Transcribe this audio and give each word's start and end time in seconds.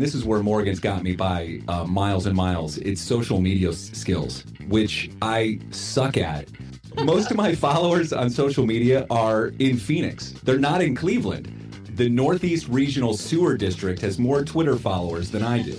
This 0.00 0.14
is 0.14 0.24
where 0.24 0.42
Morgan's 0.42 0.80
got 0.80 1.02
me 1.02 1.14
by 1.14 1.60
uh, 1.68 1.84
miles 1.84 2.24
and 2.24 2.34
miles. 2.34 2.78
It's 2.78 3.02
social 3.02 3.38
media 3.38 3.70
skills, 3.74 4.44
which 4.66 5.10
I 5.20 5.60
suck 5.72 6.16
at. 6.16 6.48
Most 7.04 7.30
of 7.30 7.36
my 7.36 7.54
followers 7.66 8.10
on 8.10 8.30
social 8.30 8.64
media 8.64 9.06
are 9.10 9.48
in 9.58 9.76
Phoenix. 9.76 10.30
They're 10.42 10.58
not 10.58 10.80
in 10.80 10.96
Cleveland. 10.96 11.54
The 11.96 12.08
Northeast 12.08 12.66
Regional 12.68 13.14
Sewer 13.14 13.58
District 13.58 14.00
has 14.00 14.18
more 14.18 14.42
Twitter 14.42 14.76
followers 14.76 15.30
than 15.30 15.42
I 15.42 15.60
do. 15.60 15.76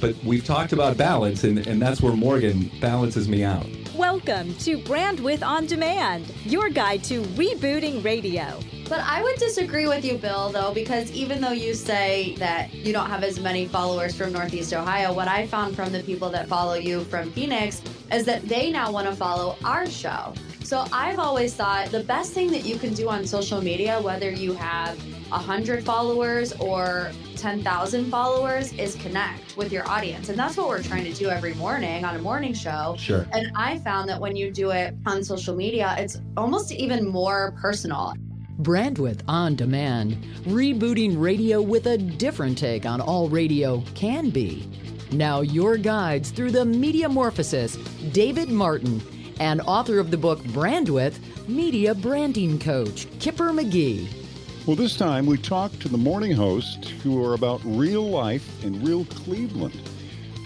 but 0.00 0.14
we've 0.22 0.44
talked 0.44 0.72
about 0.72 0.96
balance, 0.96 1.42
and, 1.42 1.66
and 1.66 1.82
that's 1.82 2.00
where 2.00 2.12
Morgan 2.12 2.70
balances 2.80 3.28
me 3.28 3.42
out. 3.42 3.66
Welcome 3.96 4.54
to 4.58 4.78
Brandwidth 4.78 5.44
On 5.44 5.66
Demand, 5.66 6.32
your 6.44 6.68
guide 6.68 7.02
to 7.04 7.22
rebooting 7.22 8.04
radio. 8.04 8.60
But 8.88 9.00
I 9.00 9.22
would 9.22 9.36
disagree 9.36 9.86
with 9.86 10.04
you, 10.04 10.18
Bill, 10.18 10.50
though, 10.50 10.72
because 10.72 11.10
even 11.12 11.40
though 11.40 11.52
you 11.52 11.72
say 11.74 12.36
that 12.38 12.72
you 12.74 12.92
don't 12.92 13.08
have 13.08 13.24
as 13.24 13.40
many 13.40 13.66
followers 13.66 14.14
from 14.14 14.32
Northeast 14.32 14.74
Ohio, 14.74 15.12
what 15.12 15.26
I 15.26 15.46
found 15.46 15.74
from 15.74 15.90
the 15.90 16.02
people 16.02 16.28
that 16.30 16.48
follow 16.48 16.74
you 16.74 17.04
from 17.04 17.32
Phoenix 17.32 17.80
is 18.12 18.26
that 18.26 18.46
they 18.46 18.70
now 18.70 18.92
want 18.92 19.08
to 19.08 19.16
follow 19.16 19.56
our 19.64 19.86
show. 19.86 20.34
So 20.64 20.86
I've 20.92 21.18
always 21.18 21.54
thought 21.54 21.90
the 21.90 22.04
best 22.04 22.32
thing 22.32 22.50
that 22.52 22.64
you 22.64 22.76
can 22.78 22.92
do 22.94 23.08
on 23.08 23.26
social 23.26 23.62
media, 23.62 24.00
whether 24.00 24.30
you 24.30 24.52
have 24.54 24.98
100 25.30 25.82
followers 25.84 26.52
or 26.54 27.10
10,000 27.36 28.10
followers, 28.10 28.72
is 28.74 28.96
connect 28.96 29.56
with 29.56 29.72
your 29.72 29.88
audience. 29.88 30.28
And 30.28 30.38
that's 30.38 30.56
what 30.56 30.68
we're 30.68 30.82
trying 30.82 31.04
to 31.04 31.12
do 31.12 31.28
every 31.28 31.54
morning 31.54 32.04
on 32.04 32.16
a 32.16 32.18
morning 32.18 32.52
show. 32.54 32.96
Sure. 32.98 33.26
And 33.32 33.50
I 33.56 33.78
found 33.78 34.08
that 34.10 34.20
when 34.20 34.36
you 34.36 34.50
do 34.50 34.70
it 34.70 34.94
on 35.06 35.24
social 35.24 35.56
media, 35.56 35.94
it's 35.98 36.20
almost 36.36 36.70
even 36.72 37.06
more 37.06 37.54
personal. 37.60 38.14
Brandwidth 38.60 39.22
on 39.26 39.56
demand, 39.56 40.16
rebooting 40.44 41.20
radio 41.20 41.60
with 41.60 41.86
a 41.86 41.98
different 41.98 42.56
take 42.56 42.86
on 42.86 43.00
all 43.00 43.28
radio 43.28 43.82
can 43.94 44.30
be. 44.30 44.68
Now, 45.10 45.40
your 45.40 45.76
guides 45.76 46.30
through 46.30 46.52
the 46.52 46.64
media 46.64 47.08
metamorphosis, 47.08 47.76
David 48.12 48.48
Martin, 48.48 49.02
and 49.40 49.60
author 49.62 49.98
of 49.98 50.10
the 50.10 50.16
book 50.16 50.40
Brandwidth, 50.44 51.18
media 51.48 51.94
branding 51.94 52.58
coach, 52.58 53.08
Kipper 53.18 53.50
McGee. 53.50 54.08
Well, 54.66 54.76
this 54.76 54.96
time 54.96 55.26
we 55.26 55.36
talk 55.36 55.72
to 55.80 55.88
the 55.88 55.98
morning 55.98 56.32
hosts 56.32 56.88
who 57.02 57.22
are 57.24 57.34
about 57.34 57.60
real 57.64 58.08
life 58.08 58.64
in 58.64 58.84
real 58.84 59.04
Cleveland. 59.06 59.80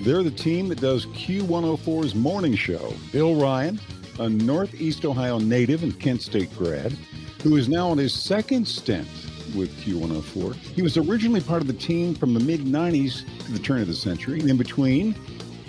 They're 0.03 0.23
the 0.23 0.31
team 0.31 0.69
that 0.69 0.81
does 0.81 1.07
Q104's 1.07 2.15
morning 2.15 2.55
show. 2.55 2.93
Bill 3.13 3.37
Ryan, 3.37 3.79
a 4.19 4.29
Northeast 4.29 5.05
Ohio 5.05 5.39
native 5.39 5.83
and 5.83 5.99
Kent 6.01 6.23
State 6.23 6.57
grad, 6.57 6.97
who 7.43 7.57
is 7.57 7.69
now 7.69 7.89
on 7.91 7.99
his 7.99 8.13
second 8.13 8.67
stint 8.67 9.07
with 9.55 9.75
Q104. 9.83 10.55
He 10.55 10.83
was 10.83 10.97
originally 10.97 11.41
part 11.41 11.63
of 11.63 11.67
the 11.67 11.73
team 11.73 12.15
from 12.15 12.35
the 12.35 12.41
mid 12.41 12.63
90s 12.63 13.25
to 13.47 13.53
the 13.53 13.59
turn 13.59 13.81
of 13.81 13.87
the 13.87 13.95
century. 13.95 14.41
In 14.41 14.57
between, 14.57 15.15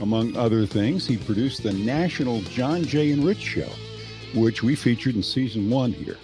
among 0.02 0.36
other 0.36 0.66
things, 0.66 1.06
he 1.06 1.18
produced 1.18 1.64
the 1.64 1.74
national 1.74 2.42
John 2.42 2.84
Jay 2.84 3.12
and 3.12 3.24
Rich 3.24 3.40
show, 3.40 3.70
which 4.36 4.64
we 4.64 4.76
featured 4.76 5.16
in 5.16 5.24
season 5.24 5.70
one 5.70 5.92
here. 5.92 6.18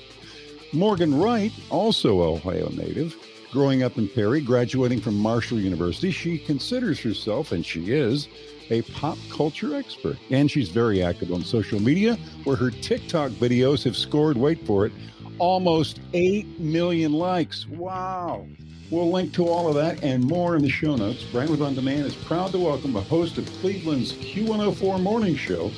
Morgan 0.73 1.17
Wright, 1.17 1.53
also 1.69 2.21
Ohio 2.21 2.69
native, 2.69 3.15
growing 3.51 3.83
up 3.83 3.97
in 3.97 4.09
Perry, 4.09 4.41
graduating 4.41 4.99
from 4.99 5.17
Marshall 5.17 5.59
University, 5.59 6.11
she 6.11 6.37
considers 6.37 6.99
herself, 6.99 7.53
and 7.53 7.65
she 7.65 7.91
is, 7.91 8.27
a 8.69 8.81
pop 8.81 9.17
culture 9.29 9.75
expert. 9.75 10.17
And 10.31 10.49
she's 10.49 10.69
very 10.69 11.01
active 11.01 11.31
on 11.31 11.43
social 11.43 11.79
media, 11.79 12.15
where 12.43 12.57
her 12.57 12.71
TikTok 12.71 13.31
videos 13.31 13.83
have 13.83 13.95
scored, 13.95 14.35
wait 14.35 14.65
for 14.65 14.85
it, 14.85 14.91
almost 15.39 15.99
8 16.13 16.59
million 16.59 17.13
likes. 17.13 17.67
Wow. 17.67 18.45
We'll 18.91 19.11
link 19.11 19.33
to 19.33 19.47
all 19.47 19.67
of 19.67 19.75
that 19.75 20.03
and 20.03 20.23
more 20.23 20.55
in 20.55 20.61
the 20.61 20.69
show 20.69 20.95
notes. 20.95 21.23
Brandwidth 21.23 21.65
On 21.65 21.73
Demand 21.73 22.05
is 22.05 22.15
proud 22.15 22.51
to 22.51 22.59
welcome 22.59 22.95
a 22.95 23.01
host 23.01 23.37
of 23.37 23.45
Cleveland's 23.61 24.13
Q104 24.13 25.01
morning 25.01 25.35
show, 25.35 25.71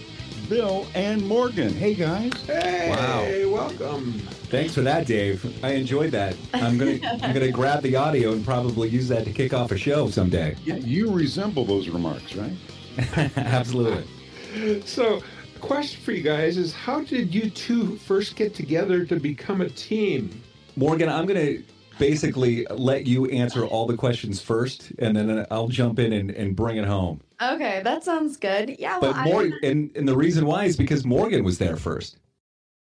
Bill 0.50 0.86
and 0.94 1.26
Morgan. 1.26 1.74
Hey, 1.74 1.94
guys. 1.94 2.34
Hey, 2.46 3.46
wow. 3.50 3.54
welcome. 3.54 4.14
Thanks 4.50 4.74
for 4.76 4.82
that, 4.82 5.08
Dave. 5.08 5.64
I 5.64 5.72
enjoyed 5.72 6.12
that. 6.12 6.36
I'm 6.54 6.78
gonna 6.78 7.00
I'm 7.22 7.34
gonna 7.34 7.52
grab 7.52 7.82
the 7.82 7.96
audio 7.96 8.32
and 8.32 8.46
probably 8.46 8.90
use 8.90 9.08
that 9.10 9.26
to 9.26 9.32
kick 9.32 9.54
off 9.54 9.72
a 9.72 9.78
show 9.78 10.10
someday. 10.10 10.56
Yeah, 10.64 10.76
you 10.76 11.12
resemble 11.12 11.66
those 11.66 11.90
remarks, 11.90 12.36
right? 12.36 12.54
Absolutely. 13.38 14.06
So, 14.86 15.22
question 15.58 16.02
for 16.02 16.12
you 16.12 16.24
guys 16.24 16.58
is 16.58 16.74
how 16.74 17.02
did 17.02 17.34
you 17.34 17.50
two 17.50 17.98
first 17.98 18.36
get 18.36 18.54
together 18.54 19.06
to 19.06 19.16
become 19.18 19.62
a 19.62 19.70
team? 19.70 20.42
Morgan, 20.76 21.10
I'm 21.10 21.26
gonna 21.26 21.58
basically 22.00 22.66
let 22.70 23.08
you 23.08 23.26
answer 23.26 23.66
all 23.66 23.88
the 23.88 23.98
questions 23.98 24.42
first, 24.42 24.92
and 25.00 25.16
then 25.16 25.46
I'll 25.50 25.68
jump 25.68 26.00
in 26.00 26.14
and, 26.14 26.32
and 26.32 26.56
bring 26.56 26.78
it 26.78 26.86
home. 26.86 27.22
Okay, 27.42 27.82
that 27.84 28.04
sounds 28.04 28.38
good. 28.38 28.76
Yeah, 28.80 29.00
well, 29.00 29.14
But 29.14 29.24
more, 29.24 29.42
I, 29.42 29.52
and, 29.64 29.92
and 29.96 30.08
the 30.08 30.16
reason 30.16 30.46
why 30.46 30.66
is 30.66 30.78
because 30.78 31.06
Morgan 31.06 31.44
was 31.44 31.58
there 31.58 31.76
first. 31.76 32.18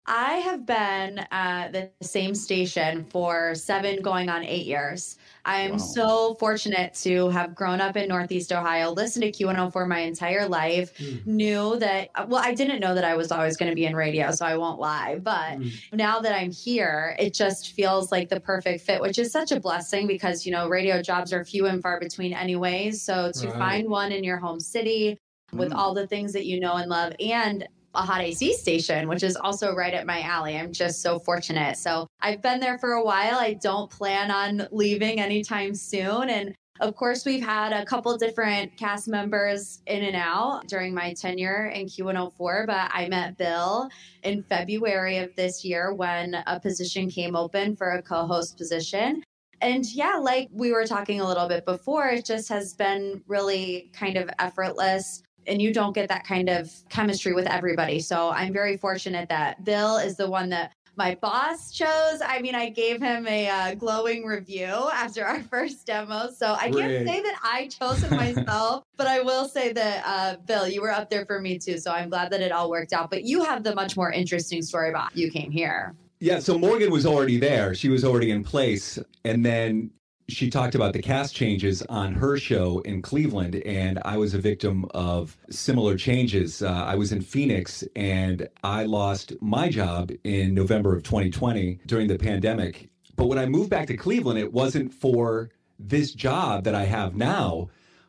I 0.08 0.34
have 0.34 0.64
been 0.66 1.26
at 1.32 1.72
the 1.72 1.90
same 2.00 2.34
station 2.36 3.06
for 3.10 3.56
seven, 3.56 4.02
going 4.02 4.28
on 4.28 4.44
eight 4.44 4.64
years. 4.64 5.16
I'm 5.44 5.72
Wow. 5.72 5.78
so 5.78 6.34
fortunate 6.34 6.94
to 7.02 7.28
have 7.30 7.56
grown 7.56 7.80
up 7.80 7.96
in 7.96 8.08
Northeast 8.08 8.52
Ohio, 8.52 8.92
listened 8.92 9.24
to 9.24 9.32
Q104 9.32 9.84
my 9.88 9.98
entire 10.00 10.46
life, 10.48 10.92
knew 11.24 11.76
that, 11.80 12.10
well, 12.28 12.40
I 12.44 12.54
didn't 12.54 12.78
know 12.78 12.94
that 12.94 13.04
I 13.04 13.16
was 13.16 13.32
always 13.32 13.56
going 13.56 13.70
to 13.70 13.74
be 13.74 13.84
in 13.84 13.96
radio, 13.96 14.30
so 14.30 14.46
I 14.46 14.56
won't 14.56 14.78
lie. 14.78 15.18
But 15.18 15.58
now 15.92 16.20
that 16.20 16.32
I'm 16.36 16.52
here, 16.52 17.16
it 17.18 17.34
just 17.34 17.72
feels 17.72 18.12
like 18.12 18.28
the 18.28 18.38
perfect 18.40 18.84
fit, 18.84 19.00
which 19.02 19.18
is 19.18 19.32
such 19.32 19.50
a 19.50 19.58
blessing 19.60 20.06
because, 20.06 20.46
you 20.46 20.52
know, 20.52 20.68
radio 20.68 21.02
jobs 21.02 21.32
are 21.32 21.44
few 21.44 21.66
and 21.66 21.82
far 21.82 21.98
between, 21.98 22.32
anyways. 22.32 23.02
So 23.02 23.32
to 23.40 23.50
Right. 23.50 23.56
find 23.58 23.88
one 23.88 24.12
in 24.12 24.22
your 24.22 24.38
home 24.38 24.60
city 24.60 25.18
with 25.56 25.72
Mm. 25.72 25.76
all 25.76 25.94
the 25.94 26.06
things 26.06 26.32
that 26.32 26.46
you 26.46 26.60
know 26.60 26.74
and 26.76 26.90
love 26.90 27.12
and 27.20 27.66
a 27.96 28.02
hot 28.02 28.20
AC 28.20 28.54
station, 28.54 29.08
which 29.08 29.22
is 29.22 29.36
also 29.36 29.74
right 29.74 29.94
at 29.94 30.06
my 30.06 30.20
alley. 30.20 30.56
I'm 30.56 30.72
just 30.72 31.02
so 31.02 31.18
fortunate. 31.18 31.76
So 31.76 32.06
I've 32.20 32.42
been 32.42 32.60
there 32.60 32.78
for 32.78 32.92
a 32.92 33.04
while. 33.04 33.36
I 33.36 33.54
don't 33.54 33.90
plan 33.90 34.30
on 34.30 34.68
leaving 34.70 35.20
anytime 35.20 35.74
soon. 35.74 36.28
And 36.28 36.54
of 36.80 36.94
course, 36.94 37.24
we've 37.24 37.44
had 37.44 37.72
a 37.72 37.86
couple 37.86 38.16
different 38.18 38.76
cast 38.76 39.08
members 39.08 39.80
in 39.86 40.04
and 40.04 40.16
out 40.16 40.68
during 40.68 40.92
my 40.92 41.14
tenure 41.14 41.66
in 41.66 41.86
Q104, 41.86 42.66
but 42.66 42.90
I 42.92 43.08
met 43.08 43.38
Bill 43.38 43.88
in 44.22 44.42
February 44.42 45.18
of 45.18 45.34
this 45.36 45.64
year 45.64 45.94
when 45.94 46.34
a 46.46 46.60
position 46.60 47.08
came 47.08 47.34
open 47.34 47.76
for 47.76 47.92
a 47.92 48.02
co 48.02 48.26
host 48.26 48.58
position. 48.58 49.22
And 49.62 49.86
yeah, 49.86 50.16
like 50.20 50.48
we 50.52 50.72
were 50.72 50.84
talking 50.84 51.20
a 51.20 51.26
little 51.26 51.48
bit 51.48 51.64
before, 51.64 52.08
it 52.08 52.26
just 52.26 52.48
has 52.50 52.74
been 52.74 53.22
really 53.26 53.90
kind 53.94 54.18
of 54.18 54.28
effortless. 54.38 55.22
And 55.46 55.60
you 55.60 55.72
don't 55.72 55.94
get 55.94 56.08
that 56.08 56.26
kind 56.26 56.48
of 56.48 56.72
chemistry 56.88 57.32
with 57.32 57.46
everybody. 57.46 58.00
So 58.00 58.30
I'm 58.30 58.52
very 58.52 58.76
fortunate 58.76 59.28
that 59.28 59.64
Bill 59.64 59.96
is 59.98 60.16
the 60.16 60.28
one 60.28 60.48
that 60.50 60.72
my 60.96 61.14
boss 61.20 61.72
chose. 61.72 62.20
I 62.24 62.40
mean, 62.40 62.54
I 62.54 62.70
gave 62.70 63.00
him 63.00 63.26
a 63.26 63.48
uh, 63.48 63.74
glowing 63.74 64.24
review 64.24 64.64
after 64.64 65.24
our 65.24 65.42
first 65.50 65.86
demo. 65.86 66.30
So 66.30 66.54
I 66.58 66.70
Great. 66.70 66.82
can't 66.82 67.08
say 67.08 67.22
that 67.22 67.38
I 67.42 67.68
chose 67.68 68.02
it 68.02 68.10
myself, 68.10 68.82
but 68.96 69.06
I 69.06 69.20
will 69.20 69.46
say 69.46 69.72
that, 69.72 70.02
uh, 70.06 70.36
Bill, 70.46 70.66
you 70.66 70.80
were 70.80 70.90
up 70.90 71.10
there 71.10 71.26
for 71.26 71.40
me 71.40 71.58
too. 71.58 71.78
So 71.78 71.92
I'm 71.92 72.08
glad 72.08 72.30
that 72.32 72.40
it 72.40 72.50
all 72.50 72.70
worked 72.70 72.92
out. 72.92 73.10
But 73.10 73.24
you 73.24 73.44
have 73.44 73.62
the 73.62 73.74
much 73.74 73.96
more 73.96 74.10
interesting 74.10 74.62
story 74.62 74.88
about 74.88 75.16
you 75.16 75.30
came 75.30 75.50
here. 75.50 75.94
Yeah, 76.18 76.38
so 76.38 76.58
Morgan 76.58 76.90
was 76.90 77.04
already 77.04 77.38
there. 77.38 77.74
She 77.74 77.90
was 77.90 78.02
already 78.02 78.30
in 78.30 78.42
place. 78.42 78.98
And 79.24 79.44
then 79.44 79.90
she 80.28 80.50
talked 80.50 80.74
about 80.74 80.92
the 80.92 81.02
cast 81.02 81.34
changes 81.34 81.82
on 81.82 82.14
her 82.14 82.36
show 82.36 82.80
in 82.80 83.00
Cleveland. 83.00 83.56
And 83.64 84.00
I 84.04 84.16
was 84.16 84.34
a 84.34 84.38
victim 84.38 84.86
of 84.92 85.36
similar 85.50 85.96
changes. 85.96 86.62
Uh, 86.62 86.72
I 86.72 86.96
was 86.96 87.12
in 87.12 87.20
Phoenix 87.20 87.84
and 87.94 88.48
I 88.64 88.84
lost 88.84 89.34
my 89.40 89.68
job 89.68 90.10
in 90.24 90.54
November 90.54 90.96
of 90.96 91.04
2020 91.04 91.80
during 91.86 92.08
the 92.08 92.18
pandemic. 92.18 92.90
But 93.14 93.26
when 93.26 93.38
I 93.38 93.46
moved 93.46 93.70
back 93.70 93.86
to 93.86 93.96
Cleveland, 93.96 94.38
it 94.38 94.52
wasn't 94.52 94.92
for 94.92 95.50
this 95.78 96.12
job 96.12 96.64
that 96.64 96.74
I 96.74 96.84
have 96.84 97.14
now. 97.14 97.68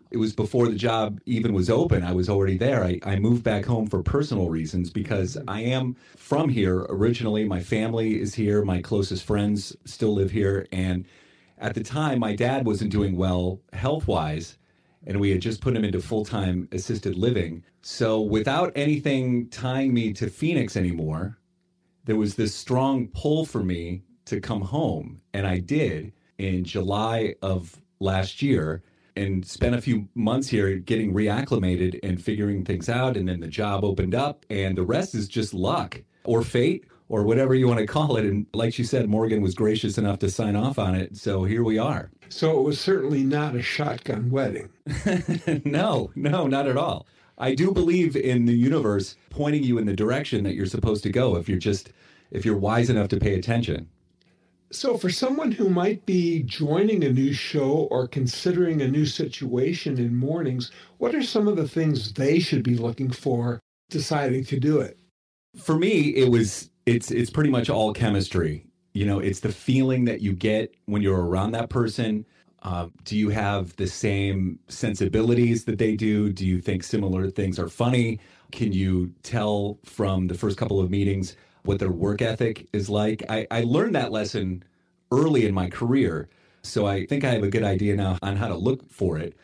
It 0.09 0.17
was 0.17 0.33
before 0.33 0.69
the 0.69 0.75
job 0.75 1.19
even 1.25 1.53
was 1.53 1.69
open. 1.69 2.01
I 2.01 2.13
was 2.13 2.29
already 2.29 2.57
there. 2.57 2.83
I, 2.83 2.99
I 3.03 3.17
moved 3.17 3.43
back 3.43 3.65
home 3.65 3.87
for 3.87 4.01
personal 4.01 4.49
reasons 4.49 4.89
because 4.89 5.37
I 5.47 5.61
am 5.61 5.97
from 6.15 6.49
here 6.49 6.85
originally. 6.89 7.43
My 7.43 7.61
family 7.61 8.19
is 8.19 8.33
here. 8.33 8.63
My 8.63 8.81
closest 8.81 9.25
friends 9.25 9.75
still 9.85 10.13
live 10.13 10.31
here. 10.31 10.65
And 10.71 11.05
at 11.59 11.73
the 11.73 11.83
time, 11.83 12.19
my 12.19 12.35
dad 12.35 12.65
wasn't 12.65 12.91
doing 12.91 13.17
well 13.17 13.59
health 13.73 14.07
wise, 14.07 14.57
and 15.05 15.19
we 15.19 15.31
had 15.31 15.41
just 15.41 15.61
put 15.61 15.75
him 15.75 15.83
into 15.83 16.01
full 16.01 16.25
time 16.25 16.67
assisted 16.71 17.15
living. 17.15 17.63
So, 17.81 18.21
without 18.21 18.71
anything 18.75 19.49
tying 19.49 19.93
me 19.93 20.13
to 20.13 20.29
Phoenix 20.29 20.75
anymore, 20.75 21.37
there 22.05 22.15
was 22.15 22.35
this 22.35 22.53
strong 22.53 23.07
pull 23.07 23.45
for 23.45 23.63
me 23.63 24.03
to 24.25 24.39
come 24.39 24.61
home. 24.61 25.21
And 25.33 25.47
I 25.47 25.59
did 25.59 26.13
in 26.37 26.63
July 26.63 27.35
of 27.41 27.81
last 27.99 28.41
year 28.41 28.83
and 29.15 29.43
spent 29.45 29.73
a 29.73 29.81
few 29.81 30.07
months 30.13 30.47
here 30.47 30.77
getting 30.77 31.13
reacclimated 31.13 31.99
and 32.03 32.21
figuring 32.21 32.63
things 32.63 32.87
out. 32.87 33.17
And 33.17 33.27
then 33.27 33.39
the 33.39 33.47
job 33.47 33.83
opened 33.83 34.13
up, 34.13 34.45
and 34.49 34.77
the 34.77 34.83
rest 34.83 35.15
is 35.15 35.27
just 35.27 35.53
luck 35.53 36.01
or 36.23 36.43
fate 36.43 36.85
or 37.09 37.23
whatever 37.23 37.55
you 37.55 37.67
want 37.67 37.79
to 37.79 37.87
call 37.87 38.17
it. 38.17 38.25
And 38.25 38.45
like 38.53 38.73
she 38.73 38.83
said, 38.83 39.09
Morgan 39.09 39.41
was 39.41 39.55
gracious 39.55 39.97
enough 39.97 40.19
to 40.19 40.29
sign 40.29 40.55
off 40.55 40.77
on 40.77 40.95
it. 40.95 41.17
So 41.17 41.43
here 41.43 41.63
we 41.63 41.77
are. 41.77 42.11
So 42.29 42.59
it 42.59 42.63
was 42.63 42.79
certainly 42.79 43.23
not 43.23 43.55
a 43.55 43.61
shotgun 43.61 44.29
wedding. 44.29 44.69
no, 45.65 46.11
no, 46.15 46.47
not 46.47 46.67
at 46.67 46.77
all. 46.77 47.07
I 47.37 47.53
do 47.53 47.71
believe 47.71 48.15
in 48.15 48.45
the 48.45 48.53
universe 48.53 49.15
pointing 49.29 49.63
you 49.63 49.77
in 49.77 49.85
the 49.85 49.95
direction 49.95 50.43
that 50.43 50.55
you're 50.55 50.65
supposed 50.65 51.03
to 51.03 51.09
go 51.09 51.35
if 51.35 51.47
you're 51.47 51.59
just 51.59 51.91
if 52.31 52.45
you're 52.45 52.57
wise 52.57 52.89
enough 52.89 53.07
to 53.09 53.19
pay 53.19 53.35
attention. 53.35 53.87
So, 54.69 54.97
for 54.97 55.09
someone 55.09 55.53
who 55.53 55.69
might 55.69 56.05
be 56.05 56.43
joining 56.43 57.05
a 57.05 57.13
new 57.13 57.31
show 57.31 57.87
or 57.89 58.05
considering 58.05 58.81
a 58.81 58.87
new 58.87 59.05
situation 59.05 59.97
in 59.97 60.13
mornings, 60.13 60.71
what 60.97 61.15
are 61.15 61.23
some 61.23 61.47
of 61.47 61.55
the 61.55 61.69
things 61.69 62.11
they 62.11 62.39
should 62.39 62.63
be 62.63 62.75
looking 62.75 63.09
for 63.09 63.61
deciding 63.89 64.43
to 64.45 64.59
do 64.59 64.81
it? 64.81 64.97
For 65.57 65.77
me, 65.77 66.09
it 66.09 66.29
was 66.29 66.69
it's 66.87 67.11
it's 67.11 67.29
pretty 67.29 67.51
much 67.51 67.69
all 67.69 67.93
chemistry. 67.93 68.65
You 68.93 69.05
know, 69.05 69.19
it's 69.19 69.41
the 69.41 69.51
feeling 69.51 70.05
that 70.05 70.21
you 70.21 70.33
get 70.33 70.73
when 70.85 71.03
you're 71.03 71.21
around 71.23 71.51
that 71.51 71.69
person. 71.69 72.25
Um, 72.63 72.93
do 73.03 73.15
you 73.17 73.29
have 73.29 73.75
the 73.75 73.87
same 73.87 74.59
sensibilities 74.69 75.65
that 75.65 75.77
they 75.77 75.95
do? 75.95 76.33
Do 76.33 76.45
you 76.45 76.59
think 76.61 76.83
similar 76.83 77.29
things 77.29 77.59
are 77.59 77.69
funny? 77.69 78.19
Can 78.51 78.71
you 78.73 79.13
tell 79.23 79.79
from 79.85 80.27
the 80.27 80.35
first 80.35 80.57
couple 80.57 80.79
of 80.79 80.89
meetings 80.89 81.35
what 81.63 81.79
their 81.79 81.91
work 81.91 82.21
ethic 82.21 82.67
is 82.73 82.89
like? 82.89 83.23
I, 83.29 83.45
I 83.51 83.61
learned 83.63 83.95
that 83.95 84.11
lesson 84.11 84.63
early 85.11 85.45
in 85.45 85.53
my 85.53 85.69
career. 85.69 86.29
So 86.63 86.87
I 86.87 87.05
think 87.05 87.23
I 87.23 87.31
have 87.31 87.43
a 87.43 87.49
good 87.49 87.63
idea 87.63 87.95
now 87.95 88.17
on 88.23 88.37
how 88.37 88.47
to 88.47 88.57
look 88.57 88.89
for 88.89 89.17
it 89.19 89.37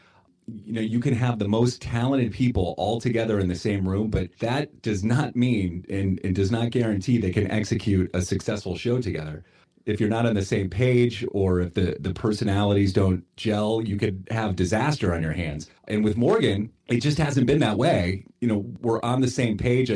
you 0.48 0.74
know 0.74 0.82
you 0.82 1.00
can 1.00 1.14
have 1.14 1.40
the 1.40 1.48
most 1.48 1.82
talented 1.82 2.32
people 2.32 2.76
all 2.78 3.00
together 3.00 3.40
in 3.40 3.48
the 3.48 3.56
same 3.56 3.88
room 3.88 4.10
but 4.10 4.30
that 4.40 4.82
does 4.82 5.04
not 5.04 5.36
mean 5.36 5.86
and, 5.90 6.20
and 6.24 6.36
does 6.36 6.52
not 6.52 6.70
guarantee 6.70 7.18
they 7.18 7.32
can 7.32 7.50
execute 7.50 8.10
a 8.14 8.22
successful 8.22 8.76
show 8.76 9.00
together 9.00 9.44
if 9.86 10.00
you're 10.00 10.10
not 10.10 10.26
on 10.26 10.36
the 10.36 10.46
same 10.46 10.70
page 10.70 11.26
or 11.32 11.60
if 11.60 11.74
the, 11.74 11.98
the 12.00 12.14
personalities 12.14 12.94
don't 12.94 13.24
gel, 13.36 13.82
you 13.82 13.98
could 13.98 14.28
have 14.32 14.56
disaster 14.56 15.14
on 15.14 15.22
your 15.22 15.34
hands. 15.34 15.70
And 15.88 16.04
with 16.04 16.16
Morgan, 16.16 16.72
it 16.88 17.02
just 17.02 17.18
hasn't 17.18 17.48
been 17.48 17.60
that 17.60 17.78
way. 17.78 18.26
You 18.40 18.48
know, 18.48 18.66
we're 18.82 19.02
on 19.02 19.22
the 19.22 19.28
same 19.28 19.58
page. 19.58 19.92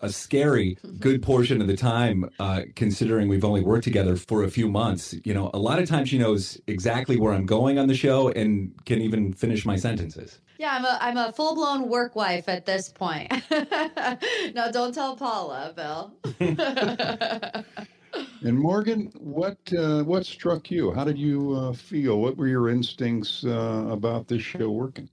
A 0.00 0.10
scary 0.10 0.78
good 0.98 1.22
portion 1.22 1.60
of 1.60 1.66
the 1.66 1.76
time, 1.76 2.28
uh, 2.38 2.62
considering 2.74 3.28
we've 3.28 3.44
only 3.44 3.60
worked 3.60 3.84
together 3.84 4.16
for 4.16 4.44
a 4.44 4.50
few 4.50 4.68
months. 4.68 5.14
You 5.24 5.34
know, 5.34 5.50
a 5.54 5.58
lot 5.58 5.78
of 5.78 5.88
times 5.88 6.08
she 6.08 6.18
knows 6.18 6.60
exactly 6.66 7.16
where 7.16 7.32
I'm 7.32 7.46
going 7.46 7.78
on 7.78 7.88
the 7.88 7.94
show 7.94 8.28
and 8.30 8.72
can 8.84 9.00
even 9.00 9.32
finish 9.32 9.64
my 9.64 9.76
sentences. 9.76 10.40
Yeah, 10.58 10.72
I'm 10.72 10.84
a 10.84 10.98
I'm 11.00 11.16
a 11.16 11.32
full 11.32 11.54
blown 11.54 11.88
work 11.88 12.16
wife 12.16 12.48
at 12.48 12.66
this 12.66 12.88
point. 12.88 13.32
no, 14.54 14.72
don't 14.72 14.92
tell 14.92 15.16
Paula, 15.16 15.72
Bill. 15.76 16.14
and 18.42 18.58
Morgan, 18.58 19.12
what 19.18 19.58
uh, 19.72 20.02
what 20.02 20.26
struck 20.26 20.68
you? 20.70 20.92
How 20.92 21.04
did 21.04 21.16
you 21.16 21.54
uh, 21.54 21.72
feel? 21.72 22.20
What 22.20 22.36
were 22.36 22.48
your 22.48 22.70
instincts 22.70 23.44
uh, 23.44 23.86
about 23.88 24.26
this 24.26 24.42
show 24.42 24.70
working? 24.70 25.08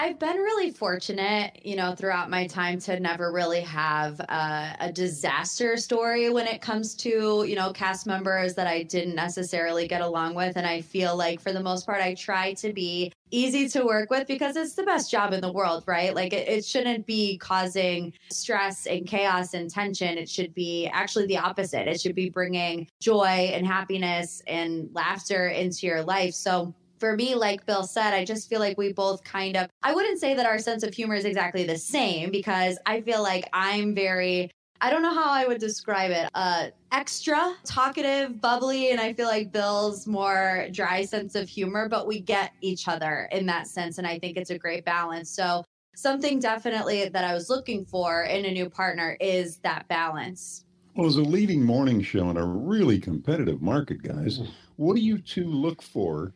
I've 0.00 0.20
been 0.20 0.36
really 0.36 0.70
fortunate, 0.70 1.58
you 1.64 1.74
know, 1.74 1.92
throughout 1.92 2.30
my 2.30 2.46
time 2.46 2.78
to 2.82 3.00
never 3.00 3.32
really 3.32 3.62
have 3.62 4.20
uh, 4.28 4.72
a 4.78 4.92
disaster 4.92 5.76
story 5.76 6.30
when 6.30 6.46
it 6.46 6.62
comes 6.62 6.94
to, 6.98 7.44
you 7.44 7.56
know, 7.56 7.72
cast 7.72 8.06
members 8.06 8.54
that 8.54 8.68
I 8.68 8.84
didn't 8.84 9.16
necessarily 9.16 9.88
get 9.88 10.00
along 10.00 10.36
with. 10.36 10.56
And 10.56 10.64
I 10.64 10.82
feel 10.82 11.16
like 11.16 11.40
for 11.40 11.52
the 11.52 11.60
most 11.60 11.84
part, 11.84 12.00
I 12.00 12.14
try 12.14 12.52
to 12.54 12.72
be 12.72 13.12
easy 13.32 13.68
to 13.70 13.84
work 13.84 14.08
with 14.08 14.28
because 14.28 14.54
it's 14.54 14.74
the 14.74 14.84
best 14.84 15.10
job 15.10 15.32
in 15.32 15.40
the 15.40 15.52
world, 15.52 15.82
right? 15.88 16.14
Like 16.14 16.32
it, 16.32 16.48
it 16.48 16.64
shouldn't 16.64 17.04
be 17.04 17.36
causing 17.36 18.12
stress 18.30 18.86
and 18.86 19.04
chaos 19.04 19.54
and 19.54 19.68
tension. 19.68 20.16
It 20.16 20.28
should 20.28 20.54
be 20.54 20.86
actually 20.92 21.26
the 21.26 21.38
opposite. 21.38 21.88
It 21.88 22.00
should 22.00 22.14
be 22.14 22.30
bringing 22.30 22.86
joy 23.00 23.50
and 23.52 23.66
happiness 23.66 24.42
and 24.46 24.90
laughter 24.92 25.48
into 25.48 25.88
your 25.88 26.02
life. 26.02 26.34
So, 26.34 26.72
for 26.98 27.16
me, 27.16 27.34
like 27.34 27.64
Bill 27.66 27.84
said, 27.84 28.14
I 28.14 28.24
just 28.24 28.48
feel 28.48 28.60
like 28.60 28.78
we 28.78 28.92
both 28.92 29.22
kind 29.24 29.56
of, 29.56 29.68
I 29.82 29.94
wouldn't 29.94 30.20
say 30.20 30.34
that 30.34 30.46
our 30.46 30.58
sense 30.58 30.82
of 30.82 30.92
humor 30.92 31.14
is 31.14 31.24
exactly 31.24 31.64
the 31.64 31.78
same 31.78 32.30
because 32.30 32.78
I 32.86 33.00
feel 33.00 33.22
like 33.22 33.48
I'm 33.52 33.94
very, 33.94 34.50
I 34.80 34.90
don't 34.90 35.02
know 35.02 35.14
how 35.14 35.30
I 35.30 35.46
would 35.46 35.58
describe 35.58 36.10
it, 36.10 36.28
uh, 36.34 36.68
extra 36.92 37.54
talkative, 37.64 38.40
bubbly, 38.40 38.90
and 38.90 39.00
I 39.00 39.12
feel 39.12 39.26
like 39.26 39.52
Bill's 39.52 40.06
more 40.06 40.68
dry 40.72 41.04
sense 41.04 41.34
of 41.34 41.48
humor, 41.48 41.88
but 41.88 42.06
we 42.06 42.20
get 42.20 42.52
each 42.60 42.88
other 42.88 43.28
in 43.32 43.46
that 43.46 43.66
sense. 43.66 43.98
And 43.98 44.06
I 44.06 44.18
think 44.18 44.36
it's 44.36 44.50
a 44.50 44.58
great 44.58 44.84
balance. 44.84 45.30
So, 45.30 45.64
something 45.96 46.38
definitely 46.38 47.08
that 47.08 47.24
I 47.24 47.34
was 47.34 47.50
looking 47.50 47.84
for 47.84 48.22
in 48.22 48.44
a 48.44 48.52
new 48.52 48.70
partner 48.70 49.16
is 49.20 49.56
that 49.58 49.88
balance. 49.88 50.64
Well, 50.94 51.08
as 51.08 51.16
a 51.16 51.22
leading 51.22 51.62
morning 51.62 52.02
show 52.02 52.30
in 52.30 52.36
a 52.36 52.44
really 52.44 53.00
competitive 53.00 53.60
market, 53.60 54.02
guys, 54.02 54.40
what 54.76 54.94
do 54.94 55.02
you 55.02 55.18
two 55.18 55.44
look 55.44 55.82
for 55.82 56.34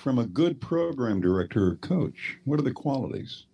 from 0.00 0.18
a 0.18 0.26
good 0.26 0.60
program 0.60 1.20
director 1.20 1.68
or 1.68 1.76
coach? 1.76 2.38
What 2.44 2.58
are 2.58 2.62
the 2.62 2.72
qualities? 2.72 3.44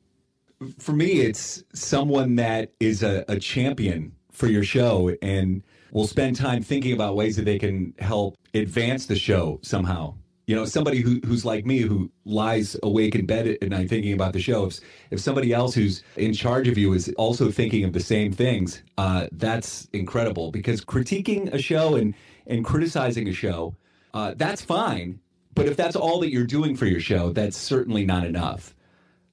For 0.78 0.92
me, 0.92 1.20
it's 1.20 1.64
someone 1.74 2.36
that 2.36 2.72
is 2.80 3.02
a, 3.02 3.24
a 3.28 3.38
champion 3.38 4.12
for 4.30 4.46
your 4.46 4.64
show 4.64 5.14
and 5.20 5.62
will 5.92 6.06
spend 6.06 6.36
time 6.36 6.62
thinking 6.62 6.92
about 6.92 7.16
ways 7.16 7.36
that 7.36 7.44
they 7.44 7.58
can 7.58 7.94
help 7.98 8.36
advance 8.54 9.06
the 9.06 9.16
show 9.16 9.58
somehow. 9.62 10.14
You 10.46 10.54
know, 10.54 10.64
somebody 10.64 11.00
who, 11.00 11.20
who's 11.26 11.44
like 11.44 11.66
me 11.66 11.80
who 11.80 12.10
lies 12.24 12.76
awake 12.84 13.16
in 13.16 13.26
bed 13.26 13.48
at 13.48 13.68
night 13.68 13.90
thinking 13.90 14.12
about 14.12 14.32
the 14.32 14.40
show. 14.40 14.66
If, 14.66 14.78
if 15.10 15.20
somebody 15.20 15.52
else 15.52 15.74
who's 15.74 16.04
in 16.16 16.32
charge 16.32 16.68
of 16.68 16.78
you 16.78 16.92
is 16.92 17.12
also 17.18 17.50
thinking 17.50 17.82
of 17.82 17.92
the 17.92 18.00
same 18.00 18.32
things, 18.32 18.82
uh, 18.96 19.26
that's 19.32 19.88
incredible 19.92 20.52
because 20.52 20.84
critiquing 20.84 21.52
a 21.52 21.58
show 21.58 21.96
and, 21.96 22.14
and 22.46 22.64
criticizing 22.64 23.28
a 23.28 23.32
show, 23.32 23.74
uh, 24.14 24.34
that's 24.36 24.62
fine 24.62 25.18
but 25.56 25.66
if 25.66 25.76
that's 25.76 25.96
all 25.96 26.20
that 26.20 26.30
you're 26.30 26.46
doing 26.46 26.76
for 26.76 26.86
your 26.86 27.00
show, 27.00 27.32
that's 27.32 27.56
certainly 27.56 28.04
not 28.04 28.24
enough. 28.24 28.74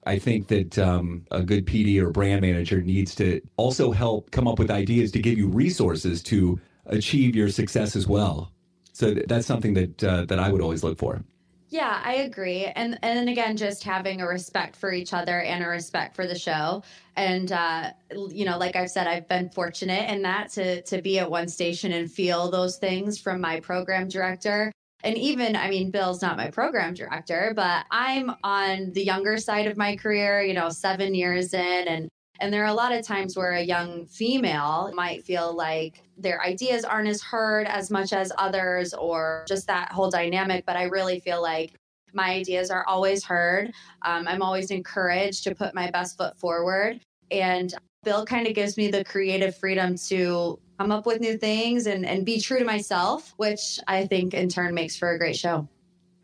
I 0.06 0.18
think 0.18 0.48
that 0.48 0.80
um, 0.80 1.26
a 1.32 1.44
good 1.44 1.68
PD 1.68 2.02
or 2.02 2.10
brand 2.10 2.42
manager 2.42 2.82
needs 2.82 3.14
to 3.16 3.42
also 3.58 3.92
help 3.92 4.32
come 4.32 4.48
up 4.48 4.58
with 4.58 4.72
ideas 4.72 5.12
to 5.12 5.20
give 5.20 5.38
you 5.38 5.48
resources 5.48 6.24
to 6.24 6.60
achieve 6.88 7.36
your 7.36 7.50
success 7.50 7.96
as 7.96 8.08
well. 8.08 8.52
So 8.94 9.14
th- 9.14 9.28
that's 9.28 9.46
something 9.46 9.74
that 9.74 10.04
uh, 10.04 10.26
that 10.26 10.40
I 10.40 10.50
would 10.50 10.62
always 10.62 10.84
look 10.84 10.98
for. 10.98 11.22
Yeah, 11.70 12.02
I 12.04 12.16
agree. 12.16 12.66
And 12.66 13.00
and 13.02 13.28
again, 13.28 13.58
just 13.58 13.84
having 13.84 14.22
a 14.22 14.28
respect 14.28 14.76
for 14.76 14.94
each 14.94 15.14
other 15.14 15.42
and 15.42 15.64
a 15.64 15.68
respect 15.68 16.16
for 16.16 16.28
the 16.28 16.38
show. 16.38 16.84
And 17.16 17.52
uh, 17.52 17.92
you 18.30 18.46
know, 18.46 18.58
like 18.58 18.76
I've 18.76 18.92
said, 18.92 19.08
I've 19.08 19.28
been 19.28 19.50
fortunate 19.50 20.10
in 20.10 20.22
that 20.22 20.52
to 20.52 20.82
to 20.84 21.02
be 21.02 21.20
at 21.20 21.30
one 21.30 21.48
station 21.48 21.92
and 21.92 22.12
feel 22.12 22.50
those 22.52 22.78
things 22.78 23.20
from 23.20 23.42
my 23.42 23.60
program 23.60 24.08
director 24.08 24.72
and 25.04 25.18
even 25.18 25.56
i 25.56 25.70
mean 25.70 25.92
bill's 25.92 26.22
not 26.22 26.38
my 26.38 26.50
program 26.50 26.94
director 26.94 27.54
but 27.56 27.86
i'm 27.92 28.32
on 28.44 28.92
the 28.94 29.04
younger 29.04 29.38
side 29.38 29.68
of 29.68 29.78
my 29.78 29.96
career 29.96 30.42
you 30.42 30.54
know 30.54 30.70
seven 30.70 31.14
years 31.14 31.54
in 31.54 31.88
and 31.88 32.10
and 32.40 32.52
there 32.52 32.64
are 32.64 32.68
a 32.68 32.74
lot 32.74 32.92
of 32.92 33.06
times 33.06 33.38
where 33.38 33.54
a 33.54 33.62
young 33.62 34.06
female 34.06 34.92
might 34.96 35.24
feel 35.24 35.56
like 35.56 36.04
their 36.18 36.42
ideas 36.42 36.84
aren't 36.84 37.08
as 37.08 37.22
heard 37.22 37.68
as 37.68 37.92
much 37.92 38.12
as 38.12 38.32
others 38.38 38.94
or 38.94 39.46
just 39.48 39.68
that 39.68 39.92
whole 39.92 40.10
dynamic 40.10 40.66
but 40.66 40.76
i 40.76 40.84
really 40.84 41.20
feel 41.20 41.42
like 41.42 41.74
my 42.16 42.30
ideas 42.34 42.70
are 42.70 42.86
always 42.86 43.24
heard. 43.24 43.72
Um, 44.04 44.28
i'm 44.28 44.42
always 44.42 44.72
encouraged 44.72 45.44
to 45.46 45.56
put 45.56 45.74
my 45.74 45.90
best 45.92 46.18
foot 46.18 46.38
forward 46.38 47.00
and 47.32 47.74
bill 48.04 48.26
kind 48.26 48.48
of 48.48 48.54
gives 48.54 48.78
me 48.78 48.90
the 48.90 49.04
creative 49.04 49.56
freedom 49.56 49.96
to 49.96 50.60
come 50.80 50.92
up 50.92 51.06
with 51.06 51.22
new 51.22 51.38
things 51.38 51.88
and, 51.88 52.06
and 52.06 52.26
be 52.26 52.40
true 52.40 52.60
to 52.60 52.66
myself, 52.66 53.34
which 53.38 53.80
I 53.88 54.06
think 54.06 54.34
in 54.34 54.50
turn 54.50 54.74
makes 54.74 54.96
for 54.96 55.12
a 55.12 55.18
great 55.18 55.36
show. 55.36 55.68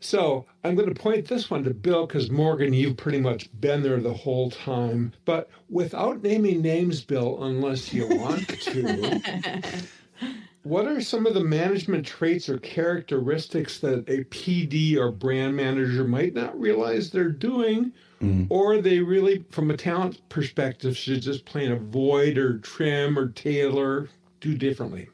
So 0.00 0.46
I'm 0.64 0.74
going 0.74 0.92
to 0.92 0.98
point 1.00 1.28
this 1.28 1.50
one 1.50 1.62
to 1.64 1.74
Bill 1.74 2.06
because 2.06 2.30
Morgan, 2.30 2.72
you've 2.72 2.96
pretty 2.96 3.20
much 3.20 3.48
been 3.60 3.82
there 3.82 4.00
the 4.00 4.12
whole 4.12 4.50
time. 4.50 5.12
But 5.26 5.50
without 5.68 6.22
naming 6.22 6.62
names, 6.62 7.02
Bill, 7.02 7.44
unless 7.44 7.92
you 7.92 8.08
want 8.08 8.48
to, 8.48 9.82
what 10.62 10.86
are 10.86 11.02
some 11.02 11.26
of 11.26 11.34
the 11.34 11.44
management 11.44 12.06
traits 12.06 12.48
or 12.48 12.58
characteristics 12.58 13.78
that 13.80 14.08
a 14.08 14.24
PD 14.24 14.96
or 14.96 15.12
brand 15.12 15.54
manager 15.54 16.04
might 16.04 16.32
not 16.32 16.58
realize 16.58 17.10
they're 17.10 17.28
doing? 17.28 17.92
Mm. 18.22 18.46
Or 18.50 18.80
they 18.80 19.00
really, 19.00 19.44
from 19.50 19.70
a 19.70 19.76
talent 19.76 20.26
perspective, 20.30 20.96
should 20.96 21.20
just 21.20 21.44
plain 21.44 21.72
avoid 21.72 22.38
or 22.38 22.58
trim 22.58 23.18
or 23.18 23.28
tailor 23.28 24.08
do 24.40 24.56
differently? 24.56 25.08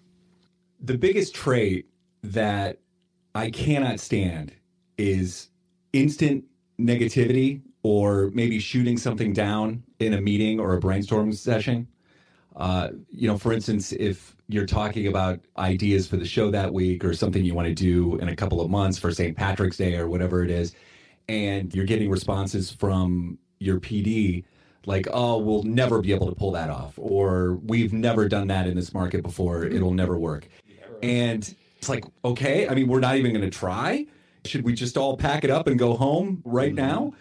The 0.80 0.96
biggest 0.96 1.34
trait 1.34 1.86
that 2.22 2.78
I 3.34 3.50
cannot 3.50 4.00
stand 4.00 4.52
is 4.98 5.50
instant 5.92 6.44
negativity 6.80 7.60
or 7.82 8.30
maybe 8.32 8.58
shooting 8.58 8.96
something 8.96 9.32
down 9.32 9.82
in 10.00 10.14
a 10.14 10.20
meeting 10.20 10.58
or 10.58 10.74
a 10.74 10.80
brainstorm 10.80 11.32
session. 11.32 11.86
Uh, 12.56 12.88
you 13.10 13.28
know, 13.28 13.36
for 13.36 13.52
instance, 13.52 13.92
if 13.92 14.34
you're 14.48 14.66
talking 14.66 15.06
about 15.06 15.40
ideas 15.58 16.06
for 16.06 16.16
the 16.16 16.24
show 16.24 16.50
that 16.50 16.72
week 16.72 17.04
or 17.04 17.12
something 17.12 17.44
you 17.44 17.54
want 17.54 17.68
to 17.68 17.74
do 17.74 18.16
in 18.16 18.28
a 18.28 18.36
couple 18.36 18.60
of 18.60 18.70
months 18.70 18.98
for 18.98 19.12
St. 19.12 19.36
Patrick's 19.36 19.76
Day 19.76 19.96
or 19.96 20.08
whatever 20.08 20.42
it 20.42 20.50
is, 20.50 20.74
and 21.28 21.74
you're 21.74 21.84
getting 21.84 22.10
responses 22.10 22.70
from 22.70 23.38
your 23.58 23.78
PD 23.78 24.44
like, 24.86 25.08
oh, 25.12 25.38
we'll 25.38 25.64
never 25.64 26.00
be 26.00 26.12
able 26.12 26.28
to 26.28 26.34
pull 26.34 26.52
that 26.52 26.70
off, 26.70 26.94
or 26.96 27.54
we've 27.64 27.92
never 27.92 28.28
done 28.28 28.46
that 28.48 28.66
in 28.66 28.76
this 28.76 28.94
market 28.94 29.22
before. 29.22 29.64
Mm-hmm. 29.64 29.76
It'll 29.76 29.94
never 29.94 30.16
work. 30.16 30.48
And 31.02 31.54
it's 31.76 31.88
like, 31.88 32.04
okay, 32.24 32.68
I 32.68 32.74
mean, 32.74 32.88
we're 32.88 33.00
not 33.00 33.16
even 33.16 33.32
going 33.32 33.44
to 33.44 33.50
try. 33.50 34.06
Should 34.44 34.62
we 34.62 34.72
just 34.72 34.96
all 34.96 35.16
pack 35.16 35.44
it 35.44 35.50
up 35.50 35.66
and 35.66 35.78
go 35.78 35.94
home 35.94 36.40
right 36.44 36.74
mm-hmm. 36.74 36.76
now? 36.76 37.14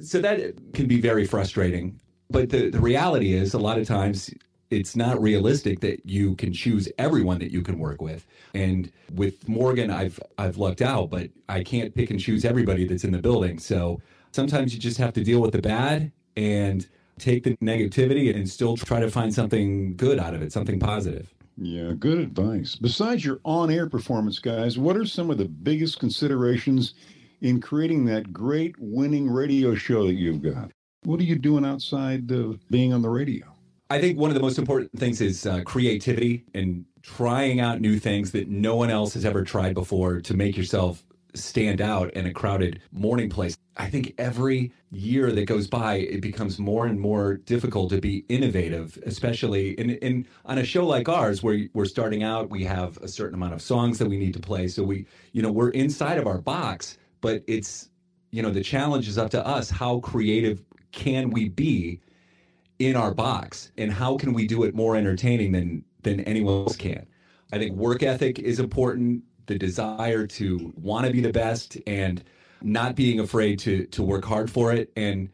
So 0.00 0.20
that 0.22 0.72
can 0.72 0.86
be 0.86 1.00
very 1.00 1.26
frustrating. 1.26 2.00
But 2.30 2.48
the, 2.48 2.70
the 2.70 2.80
reality 2.80 3.34
is, 3.34 3.54
a 3.54 3.58
lot 3.58 3.78
of 3.78 3.86
times, 3.86 4.30
it's 4.70 4.94
not 4.96 5.20
realistic 5.20 5.80
that 5.80 6.06
you 6.06 6.36
can 6.36 6.52
choose 6.52 6.88
everyone 6.96 7.40
that 7.40 7.50
you 7.50 7.60
can 7.60 7.78
work 7.78 8.00
with. 8.00 8.24
And 8.54 8.90
with 9.14 9.48
Morgan, 9.48 9.90
I've 9.90 10.18
I've 10.38 10.56
lucked 10.56 10.80
out, 10.80 11.10
but 11.10 11.28
I 11.48 11.62
can't 11.64 11.94
pick 11.94 12.10
and 12.10 12.20
choose 12.20 12.44
everybody 12.44 12.86
that's 12.86 13.04
in 13.04 13.10
the 13.10 13.18
building. 13.18 13.58
So 13.58 14.00
sometimes 14.32 14.72
you 14.72 14.80
just 14.80 14.96
have 14.98 15.12
to 15.14 15.24
deal 15.24 15.40
with 15.40 15.52
the 15.52 15.60
bad 15.60 16.12
and 16.36 16.86
take 17.18 17.44
the 17.44 17.56
negativity 17.56 18.34
and 18.34 18.48
still 18.48 18.76
try 18.76 19.00
to 19.00 19.10
find 19.10 19.32
something 19.32 19.96
good 19.96 20.18
out 20.18 20.34
of 20.34 20.42
it, 20.42 20.52
something 20.52 20.78
positive. 20.78 21.32
Yeah, 21.56 21.92
good 21.98 22.18
advice. 22.18 22.76
Besides 22.76 23.24
your 23.24 23.40
on 23.44 23.70
air 23.70 23.88
performance, 23.88 24.38
guys, 24.38 24.78
what 24.78 24.96
are 24.96 25.04
some 25.04 25.30
of 25.30 25.38
the 25.38 25.44
biggest 25.44 26.00
considerations 26.00 26.94
in 27.42 27.60
creating 27.60 28.06
that 28.06 28.32
great 28.32 28.74
winning 28.78 29.28
radio 29.28 29.74
show 29.74 30.06
that 30.06 30.14
you've 30.14 30.42
got? 30.42 30.70
What 31.04 31.20
are 31.20 31.24
you 31.24 31.36
doing 31.36 31.64
outside 31.64 32.30
of 32.30 32.66
being 32.68 32.92
on 32.92 33.02
the 33.02 33.08
radio? 33.08 33.46
I 33.90 34.00
think 34.00 34.18
one 34.18 34.30
of 34.30 34.34
the 34.34 34.40
most 34.40 34.58
important 34.58 34.92
things 34.98 35.20
is 35.20 35.46
uh, 35.46 35.62
creativity 35.64 36.44
and 36.54 36.84
trying 37.02 37.60
out 37.60 37.80
new 37.80 37.98
things 37.98 38.30
that 38.32 38.48
no 38.48 38.76
one 38.76 38.90
else 38.90 39.14
has 39.14 39.24
ever 39.24 39.42
tried 39.42 39.74
before 39.74 40.20
to 40.20 40.34
make 40.34 40.56
yourself 40.56 41.02
stand 41.34 41.80
out 41.80 42.12
in 42.14 42.26
a 42.26 42.32
crowded 42.32 42.80
morning 42.92 43.30
place. 43.30 43.56
I 43.76 43.88
think 43.88 44.14
every 44.18 44.72
year 44.90 45.32
that 45.32 45.46
goes 45.46 45.66
by, 45.66 45.94
it 45.94 46.20
becomes 46.20 46.58
more 46.58 46.86
and 46.86 47.00
more 47.00 47.36
difficult 47.36 47.90
to 47.90 48.00
be 48.00 48.24
innovative, 48.28 48.98
especially 49.06 49.70
in, 49.80 49.90
in 49.90 50.26
on 50.44 50.58
a 50.58 50.64
show 50.64 50.86
like 50.86 51.08
ours 51.08 51.42
where 51.42 51.66
we're 51.72 51.86
starting 51.86 52.22
out. 52.22 52.50
We 52.50 52.64
have 52.64 52.98
a 52.98 53.08
certain 53.08 53.34
amount 53.34 53.54
of 53.54 53.62
songs 53.62 53.98
that 53.98 54.08
we 54.08 54.18
need 54.18 54.34
to 54.34 54.40
play, 54.40 54.68
so 54.68 54.82
we, 54.82 55.06
you 55.32 55.40
know, 55.40 55.50
we're 55.50 55.70
inside 55.70 56.18
of 56.18 56.26
our 56.26 56.38
box. 56.38 56.98
But 57.20 57.42
it's, 57.46 57.90
you 58.30 58.42
know, 58.42 58.50
the 58.50 58.62
challenge 58.62 59.08
is 59.08 59.18
up 59.18 59.30
to 59.30 59.46
us. 59.46 59.70
How 59.70 60.00
creative 60.00 60.62
can 60.92 61.30
we 61.30 61.48
be 61.48 62.00
in 62.78 62.96
our 62.96 63.14
box, 63.14 63.72
and 63.78 63.92
how 63.92 64.16
can 64.16 64.32
we 64.32 64.46
do 64.46 64.64
it 64.64 64.74
more 64.74 64.96
entertaining 64.96 65.52
than 65.52 65.84
than 66.02 66.20
anyone 66.20 66.64
else 66.64 66.76
can? 66.76 67.06
I 67.52 67.58
think 67.58 67.76
work 67.76 68.02
ethic 68.02 68.38
is 68.38 68.60
important. 68.60 69.22
The 69.50 69.58
desire 69.58 70.28
to 70.28 70.72
want 70.80 71.06
to 71.06 71.12
be 71.12 71.20
the 71.20 71.32
best 71.32 71.76
and 71.84 72.22
not 72.62 72.94
being 72.94 73.18
afraid 73.18 73.58
to 73.58 73.84
to 73.86 74.00
work 74.00 74.24
hard 74.24 74.48
for 74.48 74.72
it 74.72 74.92
and 74.94 75.28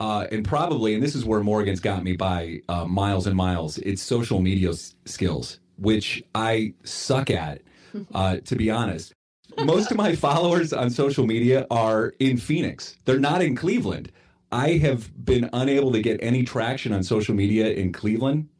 uh, 0.00 0.26
and 0.30 0.44
probably 0.44 0.92
and 0.92 1.02
this 1.02 1.14
is 1.14 1.24
where 1.24 1.42
Morgan's 1.42 1.80
got 1.80 2.04
me 2.04 2.14
by 2.14 2.60
uh, 2.68 2.84
miles 2.84 3.26
and 3.26 3.34
miles. 3.34 3.78
It's 3.78 4.02
social 4.02 4.42
media 4.42 4.68
s- 4.72 4.94
skills, 5.06 5.60
which 5.78 6.22
I 6.34 6.74
suck 6.82 7.30
at, 7.30 7.62
uh, 8.14 8.36
to 8.44 8.54
be 8.54 8.70
honest. 8.70 9.14
Most 9.58 9.90
of 9.90 9.96
my 9.96 10.14
followers 10.26 10.74
on 10.74 10.90
social 10.90 11.26
media 11.26 11.66
are 11.70 12.12
in 12.18 12.36
Phoenix. 12.36 12.98
They're 13.06 13.18
not 13.18 13.40
in 13.40 13.56
Cleveland. 13.56 14.12
I 14.52 14.72
have 14.72 15.24
been 15.24 15.48
unable 15.54 15.90
to 15.92 16.02
get 16.02 16.22
any 16.22 16.42
traction 16.42 16.92
on 16.92 17.02
social 17.02 17.34
media 17.34 17.70
in 17.72 17.94
Cleveland 17.94 18.50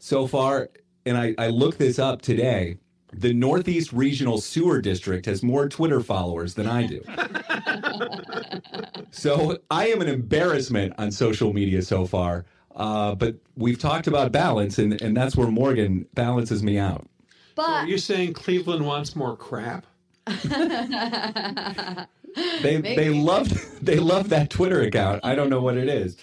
so 0.00 0.26
far. 0.26 0.70
And 1.06 1.16
I, 1.16 1.36
I 1.38 1.46
looked 1.46 1.78
this 1.78 2.00
up 2.00 2.22
today. 2.22 2.78
The 3.12 3.32
Northeast 3.32 3.92
Regional 3.92 4.40
Sewer 4.40 4.80
District 4.80 5.24
has 5.26 5.42
more 5.42 5.68
Twitter 5.68 6.00
followers 6.00 6.54
than 6.54 6.66
I 6.66 6.86
do. 6.86 7.02
so 9.10 9.58
I 9.70 9.88
am 9.88 10.00
an 10.00 10.08
embarrassment 10.08 10.94
on 10.98 11.10
social 11.10 11.52
media 11.52 11.82
so 11.82 12.06
far. 12.06 12.44
Uh, 12.76 13.14
but 13.14 13.36
we've 13.56 13.78
talked 13.78 14.06
about 14.06 14.30
balance, 14.30 14.78
and, 14.78 15.00
and 15.02 15.16
that's 15.16 15.34
where 15.36 15.48
Morgan 15.48 16.06
balances 16.14 16.62
me 16.62 16.78
out. 16.78 17.08
So 17.56 17.64
are 17.64 17.82
But 17.82 17.88
you 17.88 17.98
saying 17.98 18.34
Cleveland 18.34 18.86
wants 18.86 19.16
more 19.16 19.36
crap? 19.36 19.86
They 22.62 22.78
Maybe. 22.78 22.94
they 22.94 23.08
love 23.10 23.50
they 23.82 23.98
love 23.98 24.28
that 24.28 24.50
Twitter 24.50 24.82
account. 24.82 25.20
I 25.24 25.34
don't 25.34 25.50
know 25.50 25.60
what 25.60 25.76
it 25.76 25.88
is. 25.88 26.16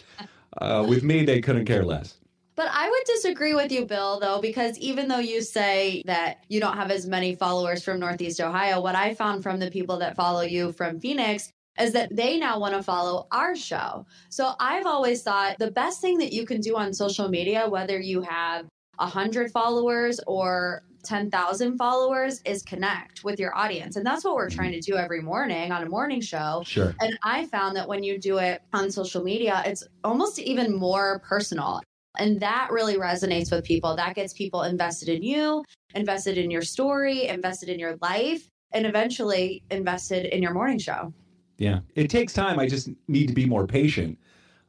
Uh, 0.57 0.85
with 0.87 1.03
me, 1.03 1.25
they 1.25 1.41
couldn't 1.41 1.65
care 1.65 1.83
less. 1.83 2.15
But 2.55 2.69
I 2.71 2.89
would 2.89 3.03
disagree 3.05 3.53
with 3.53 3.71
you, 3.71 3.85
Bill, 3.85 4.19
though, 4.19 4.39
because 4.39 4.77
even 4.79 5.07
though 5.07 5.19
you 5.19 5.41
say 5.41 6.01
that 6.05 6.45
you 6.47 6.59
don't 6.59 6.77
have 6.77 6.89
as 6.89 7.05
many 7.05 7.35
followers 7.35 7.83
from 7.83 7.99
Northeast 7.99 8.39
Ohio, 8.39 8.81
what 8.81 8.95
I 8.95 9.13
found 9.13 9.43
from 9.43 9.59
the 9.59 9.69
people 9.69 9.97
that 9.99 10.15
follow 10.15 10.41
you 10.41 10.71
from 10.71 10.99
Phoenix 10.99 11.51
is 11.77 11.91
that 11.91 12.15
they 12.15 12.37
now 12.39 12.57
want 12.57 12.73
to 12.73 12.81
follow 12.81 13.27
our 13.31 13.55
show. 13.55 14.05
So 14.29 14.53
I've 14.59 14.85
always 14.85 15.23
thought 15.23 15.57
the 15.59 15.71
best 15.71 15.99
thing 15.99 16.17
that 16.19 16.31
you 16.31 16.45
can 16.45 16.61
do 16.61 16.77
on 16.77 16.93
social 16.93 17.27
media, 17.27 17.67
whether 17.67 17.99
you 17.99 18.21
have 18.21 18.65
100 18.97 19.51
followers 19.51 20.21
or 20.25 20.83
10,000 21.03 21.77
followers, 21.77 22.41
is 22.45 22.63
connect 22.63 23.25
with 23.25 23.39
your 23.39 23.55
audience. 23.57 23.97
And 23.97 24.05
that's 24.05 24.23
what 24.23 24.35
we're 24.35 24.49
trying 24.49 24.71
to 24.71 24.79
do 24.79 24.95
every 24.95 25.21
morning 25.21 25.73
on 25.73 25.83
a 25.83 25.89
morning 25.89 26.21
show. 26.21 26.63
Sure. 26.65 26.95
And 27.01 27.17
I 27.23 27.45
found 27.47 27.75
that 27.75 27.87
when 27.89 28.03
you 28.03 28.17
do 28.17 28.37
it 28.37 28.61
on 28.71 28.89
social 28.89 29.21
media, 29.21 29.61
it's 29.65 29.83
almost 30.05 30.39
even 30.39 30.73
more 30.73 31.19
personal. 31.19 31.81
And 32.17 32.39
that 32.41 32.69
really 32.71 32.95
resonates 32.97 33.51
with 33.51 33.63
people. 33.63 33.95
That 33.95 34.15
gets 34.15 34.33
people 34.33 34.63
invested 34.63 35.09
in 35.09 35.23
you, 35.23 35.63
invested 35.93 36.37
in 36.37 36.49
your 36.51 36.61
story, 36.61 37.27
invested 37.27 37.69
in 37.69 37.79
your 37.79 37.97
life, 38.01 38.49
and 38.73 38.85
eventually 38.85 39.63
invested 39.71 40.25
in 40.27 40.41
your 40.43 40.53
morning 40.53 40.79
show. 40.79 41.13
Yeah. 41.57 41.79
It 41.95 42.09
takes 42.09 42.33
time. 42.33 42.59
I 42.59 42.67
just 42.67 42.89
need 43.07 43.27
to 43.27 43.33
be 43.33 43.45
more 43.45 43.65
patient. 43.67 44.17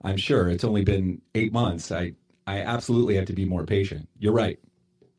I'm 0.05 0.17
sure 0.17 0.49
it's 0.51 0.65
only 0.65 0.85
been 0.85 1.21
eight 1.35 1.53
months. 1.53 1.91
I 1.91 2.13
I 2.47 2.61
absolutely 2.61 3.17
have 3.17 3.25
to 3.27 3.33
be 3.33 3.45
more 3.45 3.65
patient. 3.67 4.09
You're 4.21 4.33
right. 4.33 4.59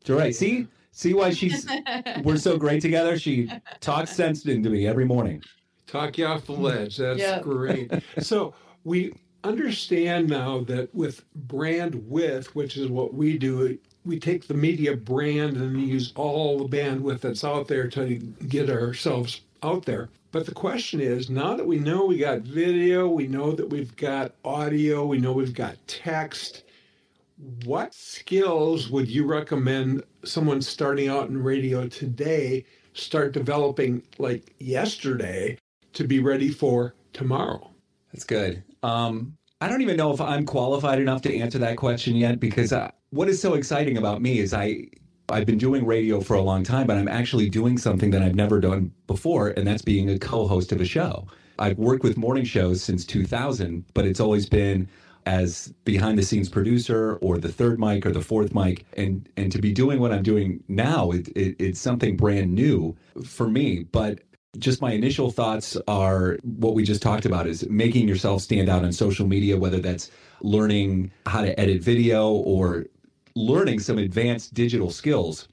You're 0.06 0.16
right. 0.16 0.34
See? 0.34 0.66
See 0.92 1.12
why 1.12 1.30
she's 1.30 1.66
we're 2.24 2.38
so 2.38 2.56
great 2.56 2.80
together? 2.80 3.18
She 3.18 3.50
talks 3.80 4.12
sense 4.12 4.46
into 4.46 4.70
me 4.70 4.86
every 4.86 5.04
morning. 5.04 5.42
Talk 5.86 6.16
you 6.16 6.24
off 6.26 6.46
the 6.46 6.52
ledge. 6.52 6.96
That's 6.96 7.20
Yeah. 7.20 7.40
great. 7.40 7.92
So 8.20 8.54
we 8.84 9.12
understand 9.44 10.28
now 10.28 10.60
that 10.64 10.94
with 10.94 11.24
brand 11.34 11.94
width, 12.08 12.54
which 12.54 12.76
is 12.76 12.88
what 12.88 13.14
we 13.14 13.38
do, 13.38 13.78
we 14.04 14.18
take 14.18 14.46
the 14.46 14.54
media 14.54 14.96
brand 14.96 15.56
and 15.56 15.80
use 15.80 16.12
all 16.16 16.58
the 16.58 16.76
bandwidth 16.76 17.20
that's 17.20 17.44
out 17.44 17.68
there 17.68 17.88
to 17.88 18.16
get 18.16 18.70
ourselves 18.70 19.42
out 19.62 19.84
there. 19.84 20.08
But 20.30 20.46
the 20.46 20.54
question 20.54 21.00
is 21.00 21.30
now 21.30 21.56
that 21.56 21.66
we 21.66 21.78
know 21.78 22.04
we 22.04 22.18
got 22.18 22.40
video, 22.40 23.08
we 23.08 23.26
know 23.26 23.52
that 23.52 23.70
we've 23.70 23.96
got 23.96 24.34
audio, 24.44 25.06
we 25.06 25.18
know 25.18 25.32
we've 25.32 25.54
got 25.54 25.76
text, 25.86 26.64
what 27.64 27.94
skills 27.94 28.90
would 28.90 29.08
you 29.08 29.24
recommend 29.24 30.02
someone 30.24 30.60
starting 30.60 31.08
out 31.08 31.28
in 31.28 31.42
radio 31.42 31.86
today 31.86 32.64
start 32.94 33.32
developing 33.32 34.02
like 34.18 34.52
yesterday 34.58 35.56
to 35.92 36.04
be 36.04 36.18
ready 36.18 36.50
for 36.50 36.94
tomorrow? 37.12 37.70
That's 38.12 38.24
good. 38.24 38.62
Um, 38.82 39.36
I 39.60 39.68
don't 39.68 39.82
even 39.82 39.96
know 39.96 40.12
if 40.12 40.20
I'm 40.20 40.46
qualified 40.46 41.00
enough 41.00 41.22
to 41.22 41.36
answer 41.36 41.58
that 41.58 41.76
question 41.76 42.16
yet 42.16 42.38
because 42.38 42.72
uh, 42.72 42.90
what 43.10 43.28
is 43.28 43.40
so 43.40 43.54
exciting 43.54 43.96
about 43.96 44.22
me 44.22 44.38
is 44.38 44.54
I 44.54 44.86
I've 45.30 45.44
been 45.46 45.58
doing 45.58 45.84
radio 45.84 46.20
for 46.22 46.34
a 46.34 46.42
long 46.42 46.64
time, 46.64 46.86
but 46.86 46.96
I'm 46.96 47.08
actually 47.08 47.50
doing 47.50 47.76
something 47.76 48.10
that 48.12 48.22
I've 48.22 48.34
never 48.34 48.60
done 48.60 48.92
before, 49.06 49.48
and 49.48 49.66
that's 49.66 49.82
being 49.82 50.08
a 50.08 50.18
co-host 50.18 50.72
of 50.72 50.80
a 50.80 50.86
show. 50.86 51.26
I've 51.58 51.76
worked 51.76 52.02
with 52.02 52.16
morning 52.16 52.44
shows 52.44 52.82
since 52.82 53.04
2000, 53.04 53.84
but 53.92 54.06
it's 54.06 54.20
always 54.20 54.48
been 54.48 54.88
as 55.26 55.74
behind 55.84 56.18
the 56.18 56.22
scenes 56.22 56.48
producer 56.48 57.16
or 57.16 57.36
the 57.36 57.52
third 57.52 57.78
mic 57.78 58.06
or 58.06 58.12
the 58.12 58.22
fourth 58.22 58.54
mic 58.54 58.86
and 58.96 59.28
and 59.36 59.52
to 59.52 59.58
be 59.58 59.72
doing 59.72 60.00
what 60.00 60.10
I'm 60.10 60.22
doing 60.22 60.64
now 60.68 61.10
it, 61.10 61.28
it, 61.36 61.56
it's 61.58 61.80
something 61.80 62.16
brand 62.16 62.54
new 62.54 62.96
for 63.26 63.46
me 63.46 63.84
but 63.92 64.20
just 64.56 64.80
my 64.80 64.92
initial 64.92 65.30
thoughts 65.30 65.76
are 65.86 66.38
what 66.42 66.74
we 66.74 66.82
just 66.82 67.02
talked 67.02 67.26
about 67.26 67.46
is 67.46 67.68
making 67.68 68.08
yourself 68.08 68.40
stand 68.40 68.68
out 68.68 68.84
on 68.84 68.92
social 68.92 69.26
media 69.26 69.58
whether 69.58 69.78
that's 69.78 70.10
learning 70.40 71.10
how 71.26 71.42
to 71.42 71.58
edit 71.60 71.82
video 71.82 72.30
or 72.30 72.86
learning 73.34 73.78
some 73.78 73.98
advanced 73.98 74.54
digital 74.54 74.90
skills. 74.90 75.48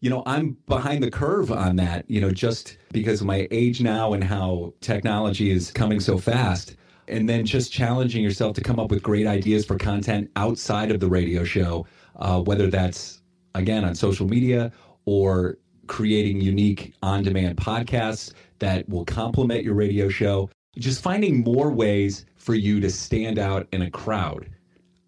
You 0.00 0.10
know 0.10 0.24
i'm 0.26 0.56
behind 0.66 1.02
the 1.04 1.10
curve 1.12 1.52
on 1.52 1.76
that 1.76 2.10
you 2.10 2.20
know 2.20 2.32
just 2.32 2.76
because 2.92 3.20
of 3.20 3.26
my 3.28 3.46
age 3.52 3.80
now 3.80 4.12
and 4.12 4.24
how 4.24 4.74
technology 4.80 5.50
is 5.50 5.70
coming 5.70 6.00
so 6.00 6.18
fast. 6.18 6.76
And 7.06 7.28
then 7.28 7.44
just 7.44 7.70
challenging 7.70 8.24
yourself 8.24 8.56
to 8.56 8.62
come 8.62 8.80
up 8.80 8.90
with 8.90 9.02
great 9.02 9.26
ideas 9.26 9.66
for 9.66 9.76
content 9.76 10.30
outside 10.36 10.90
of 10.90 11.00
the 11.00 11.06
radio 11.08 11.44
show 11.44 11.86
uh, 12.16 12.40
whether 12.40 12.68
that's 12.68 13.20
again 13.54 13.84
on 13.84 13.94
social 13.94 14.26
media 14.26 14.72
or 15.04 15.58
creating 15.86 16.40
unique 16.40 16.94
on-demand 17.02 17.56
podcasts 17.56 18.32
that 18.58 18.88
will 18.88 19.04
complement 19.04 19.64
your 19.64 19.74
radio 19.74 20.08
show 20.08 20.48
just 20.76 21.02
finding 21.02 21.42
more 21.42 21.70
ways 21.70 22.26
for 22.36 22.54
you 22.54 22.80
to 22.80 22.90
stand 22.90 23.38
out 23.38 23.66
in 23.72 23.82
a 23.82 23.90
crowd 23.90 24.48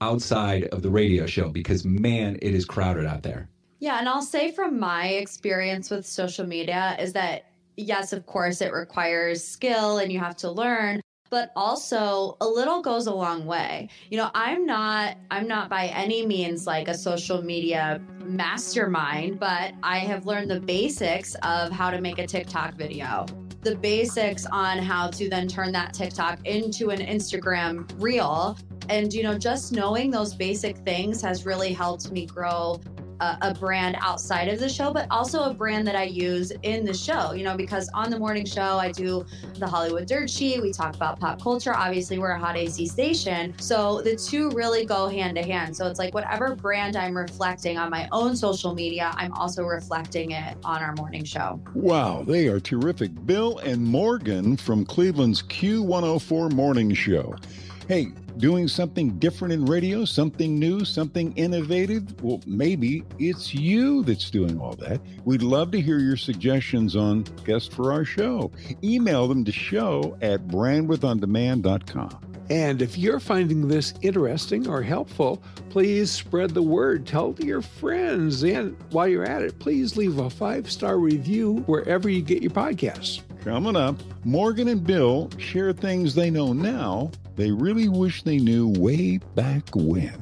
outside 0.01 0.65
of 0.65 0.83
the 0.83 0.91
radio 0.91 1.27
show 1.27 1.49
because 1.49 1.85
man 1.85 2.37
it 2.43 2.55
is 2.55 2.65
crowded 2.65 3.07
out 3.07 3.23
there 3.23 3.49
Yeah, 3.79 3.99
and 3.99 4.09
I'll 4.09 4.23
say 4.23 4.53
from 4.53 4.79
my 4.79 5.09
experience 5.09 5.91
with 5.91 6.07
social 6.07 6.47
media 6.47 6.97
is 6.99 7.13
that 7.15 7.47
yes, 7.77 8.13
of 8.13 8.27
course, 8.27 8.61
it 8.61 8.73
requires 8.73 9.45
skill 9.45 9.99
and 9.99 10.11
you 10.11 10.19
have 10.19 10.37
to 10.37 10.51
learn. 10.51 11.01
But 11.31 11.51
also 11.57 12.37
a 12.41 12.47
little 12.47 12.83
goes 12.83 13.07
a 13.07 13.15
long 13.15 13.47
way. 13.47 13.89
You 14.11 14.19
know, 14.19 14.31
I'm 14.35 14.67
not 14.67 15.17
I'm 15.31 15.49
not 15.49 15.69
by 15.69 15.87
any 15.87 16.27
means 16.27 16.67
like 16.67 16.89
a 16.89 16.95
social 16.95 17.43
media 17.43 18.01
mastermind, 18.25 19.39
but 19.39 19.75
I 19.83 19.99
have 19.99 20.27
learned 20.27 20.51
the 20.51 20.61
basics 20.61 21.35
of 21.43 21.71
how 21.71 21.91
to 21.91 22.01
make 22.01 22.19
a 22.19 22.27
TikTok 22.27 22.75
video. 22.75 23.27
The 23.63 23.77
basics 23.77 24.47
on 24.47 24.79
how 24.79 25.09
to 25.11 25.29
then 25.29 25.49
turn 25.49 25.73
that 25.73 25.93
TikTok 25.93 26.47
into 26.47 26.91
an 26.91 27.01
Instagram 27.01 27.91
reel. 28.01 28.57
And 28.89 29.13
you 29.13 29.25
know, 29.25 29.37
just 29.37 29.73
knowing 29.73 30.11
those 30.11 30.35
basic 30.35 30.77
things 30.79 31.21
has 31.23 31.45
really 31.45 31.73
helped 31.73 32.13
me 32.13 32.27
grow 32.27 32.81
a, 33.21 33.39
a, 33.43 33.55
brand 33.55 33.97
outside 34.01 34.49
of 34.49 34.59
the 34.59 34.69
show, 34.69 34.93
but 34.93 35.07
also 35.11 35.45
a 35.45 35.55
brand 35.55 35.87
that 35.87 35.97
I 35.97 36.05
use 36.05 36.53
in 36.63 36.85
the 36.85 36.93
show, 36.93 37.33
you 37.33 37.45
know, 37.45 37.57
because 37.57 37.89
on 37.95 38.11
the 38.11 38.19
morning 38.19 38.45
show, 38.45 38.79
I 38.79 38.93
do 38.93 39.25
the 39.59 39.67
Hollywood 39.67 40.07
Dirt 40.07 40.29
Sheet. 40.29 40.61
We 40.61 40.73
talk 40.73 40.95
about 40.95 41.19
pop 41.19 41.41
culture. 41.41 41.75
Obviously, 41.75 42.19
we're 42.19 42.33
a 42.33 42.39
hot 42.39 42.57
AC 42.57 42.87
station. 42.87 43.55
So 43.59 44.03
the 44.03 44.17
two 44.17 44.51
really 44.51 44.85
go 44.85 45.09
hand 45.09 45.37
to 45.37 45.43
hand. 45.43 45.77
So 45.77 45.87
it's 45.87 45.99
like 45.99 46.15
whatever 46.15 46.55
brand 46.55 46.97
I'm 46.97 47.17
reflecting 47.17 47.79
on 47.79 47.91
my 47.91 48.09
own 48.13 48.37
social 48.37 48.75
media, 48.75 49.13
I'm 49.17 49.33
also 49.33 49.63
reflecting 49.65 50.33
it 50.33 50.57
on 50.65 50.83
our 50.83 50.95
morning 50.95 51.25
show. 51.25 51.61
Wow, 51.75 52.23
they 52.23 52.49
are 52.49 52.61
terrific. 52.61 53.27
Bill 53.27 53.59
and 53.59 53.83
Morgan 53.83 54.57
from 54.57 54.85
Cleveland's 54.85 55.43
Q104 55.43 56.53
Morning 56.53 56.93
Show. 56.95 57.37
Hey, 57.89 58.09
doing 58.39 58.67
something 58.67 59.17
different 59.21 59.55
in 59.55 59.65
radio, 59.65 60.05
something 60.05 60.59
new, 60.59 60.85
something 60.85 61.33
innovative? 61.35 62.21
Well, 62.21 62.41
maybe 62.45 63.05
it's 63.21 63.55
you 63.55 64.03
that's 64.03 64.29
doing 64.29 64.59
all 64.59 64.75
that. 64.81 65.01
We'd 65.25 65.45
love 65.45 65.71
to 65.71 65.81
hear 65.81 66.01
your 66.01 66.17
suggestions 66.17 66.97
on 66.97 67.23
guests 67.45 67.73
for 67.73 67.93
our 67.93 68.05
show. 68.05 68.51
Email 68.83 69.29
them 69.29 69.45
to 69.45 69.53
show 69.53 70.19
at 70.21 70.49
brandwidthondemand.com. 70.49 72.19
And 72.51 72.83
if 72.83 72.99
you're 72.99 73.21
finding 73.21 73.69
this 73.69 73.95
interesting 74.03 74.67
or 74.67 74.83
helpful, 74.83 75.41
please 75.71 76.11
spread 76.11 76.51
the 76.51 76.63
word. 76.63 77.07
Tell 77.07 77.37
your 77.39 77.63
friends. 77.63 78.43
And 78.43 78.77
while 78.91 79.07
you're 79.07 79.25
at 79.25 79.43
it, 79.43 79.61
please 79.61 79.97
leave 79.97 80.19
a 80.19 80.29
five 80.29 80.69
star 80.73 80.99
review 80.99 81.59
wherever 81.67 82.09
you 82.09 82.23
get 82.23 82.43
your 82.43 82.51
podcasts. 82.51 83.23
Coming 83.45 83.77
up, 83.77 83.95
Morgan 84.25 84.67
and 84.67 84.85
Bill 84.85 85.31
share 85.39 85.73
things 85.73 86.17
they 86.17 86.31
know 86.31 86.53
now 86.53 87.13
they 87.37 87.51
really 87.51 87.89
wish 87.89 88.23
they 88.23 88.39
knew 88.39 88.69
way 88.69 89.19
back 89.35 89.63
when. 89.75 90.19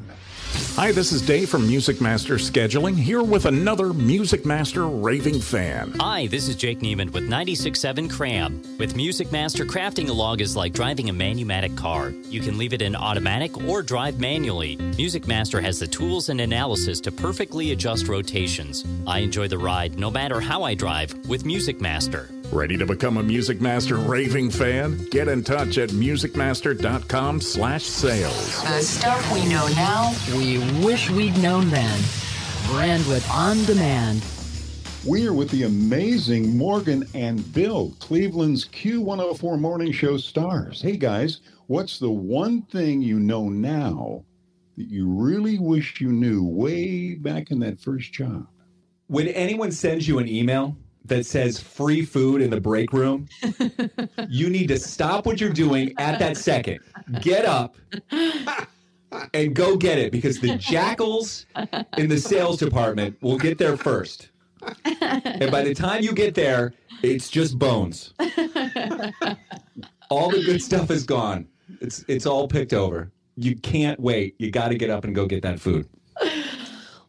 Hi, 0.77 0.93
this 0.93 1.13
is 1.13 1.23
Dave 1.23 1.49
from 1.49 1.67
Music 1.67 2.01
Master 2.01 2.35
Scheduling, 2.35 2.97
here 2.97 3.23
with 3.23 3.47
another 3.47 3.93
Music 3.93 4.45
Master 4.45 4.87
raving 4.87 5.41
fan. 5.41 5.95
Hi, 6.01 6.27
this 6.27 6.49
is 6.49 6.57
Jake 6.57 6.81
Neiman 6.81 7.11
with 7.11 7.29
96.7 7.29 8.11
Cram. 8.11 8.61
With 8.79 8.97
Music 8.97 9.31
Master, 9.33 9.65
crafting 9.65 10.09
a 10.09 10.13
log 10.13 10.41
is 10.41 10.57
like 10.57 10.73
driving 10.73 11.11
a 11.11 11.13
manumatic 11.13 11.77
car. 11.77 12.11
You 12.11 12.41
can 12.41 12.59
leave 12.59 12.73
it 12.73 12.83
in 12.83 12.95
automatic 12.95 13.57
or 13.69 13.83
drive 13.83 14.19
manually. 14.21 14.77
Music 14.97 15.27
Master 15.27 15.61
has 15.61 15.79
the 15.79 15.87
tools 15.87 16.29
and 16.29 16.41
analysis 16.41 17.01
to 17.03 17.13
perfectly 17.13 17.73
adjust 17.73 18.09
rotations. 18.09 18.85
I 19.07 19.21
enjoy 19.21 19.49
the 19.49 19.59
ride 19.59 19.99
no 19.99 20.11
matter 20.11 20.41
how 20.41 20.63
I 20.65 20.75
drive 20.75 21.15
with 21.29 21.45
Music 21.45 21.81
Master. 21.81 22.29
Ready 22.55 22.77
to 22.77 22.87
become 22.87 23.17
a 23.17 23.23
Music 23.25 23.61
Master 23.61 23.97
raving 23.97 24.49
fan? 24.49 25.07
Get 25.11 25.27
in 25.27 25.43
touch 25.43 25.77
at 25.77 25.89
musicmaster.com 25.89 27.41
slash 27.41 27.83
sales. 27.83 28.63
The 28.63 28.81
stuff 28.81 29.33
we 29.33 29.45
know 29.49 29.67
now, 29.75 30.15
we 30.37 30.59
wish 30.87 31.11
we'd 31.11 31.37
known 31.43 31.69
then. 31.69 31.99
Brandwidth 32.69 33.29
On 33.29 33.65
Demand. 33.65 34.25
We 35.05 35.27
are 35.27 35.33
with 35.33 35.51
the 35.51 35.65
amazing 35.65 36.57
Morgan 36.57 37.09
and 37.13 37.53
Bill, 37.53 37.93
Cleveland's 37.99 38.67
Q104 38.67 39.59
Morning 39.59 39.91
Show 39.91 40.17
stars. 40.17 40.81
Hey 40.81 40.97
guys, 40.97 41.41
what's 41.67 41.99
the 41.99 42.13
one 42.13 42.63
thing 42.63 43.03
you 43.03 43.19
know 43.19 43.49
now 43.49 44.25
that 44.77 44.87
you 44.87 45.09
really 45.09 45.59
wish 45.59 46.01
you 46.01 46.13
knew 46.13 46.45
way 46.45 47.17
back 47.17 47.51
in 47.51 47.59
that 47.59 47.81
first 47.81 48.13
job? 48.13 48.47
When 49.09 49.27
anyone 49.27 49.73
sends 49.73 50.07
you 50.07 50.21
an 50.21 50.29
email 50.29 50.77
that 51.05 51.27
says 51.27 51.61
free 51.61 52.05
food 52.05 52.41
in 52.41 52.51
the 52.51 52.61
break 52.61 52.93
room, 52.93 53.29
you 54.29 54.49
need 54.49 54.69
to 54.69 54.79
stop 54.79 55.27
what 55.27 55.41
you're 55.41 55.53
doing 55.53 55.95
at 55.99 56.19
that 56.19 56.37
second. 56.37 56.81
Get 57.21 57.45
up 57.45 57.77
and 59.35 59.55
go 59.55 59.77
get 59.77 59.99
it 59.99 60.13
because 60.13 60.41
the 60.41 60.57
jackals 60.57 61.47
in 61.99 62.09
the 62.09 62.19
sales 62.19 62.59
department 62.59 63.17
will 63.23 63.39
get 63.39 63.59
there 63.59 63.77
first. 63.77 64.31
And 64.85 65.51
by 65.51 65.63
the 65.63 65.75
time 65.75 66.03
you 66.03 66.13
get 66.13 66.35
there, 66.35 66.73
it's 67.03 67.29
just 67.29 67.59
bones. 67.59 68.15
All 70.11 70.31
the 70.31 70.43
good 70.45 70.63
stuff 70.63 70.91
is 70.91 71.05
gone. 71.05 71.47
It's 71.81 72.05
it's 72.09 72.27
all 72.27 72.47
picked 72.47 72.73
over. 72.73 73.11
You 73.37 73.57
can't 73.57 73.99
wait. 73.99 74.37
You 74.39 74.51
got 74.51 74.69
to 74.69 74.77
get 74.77 74.91
up 74.91 75.05
and 75.05 75.15
go 75.15 75.27
get 75.27 75.43
that 75.43 75.59
food. 75.59 75.89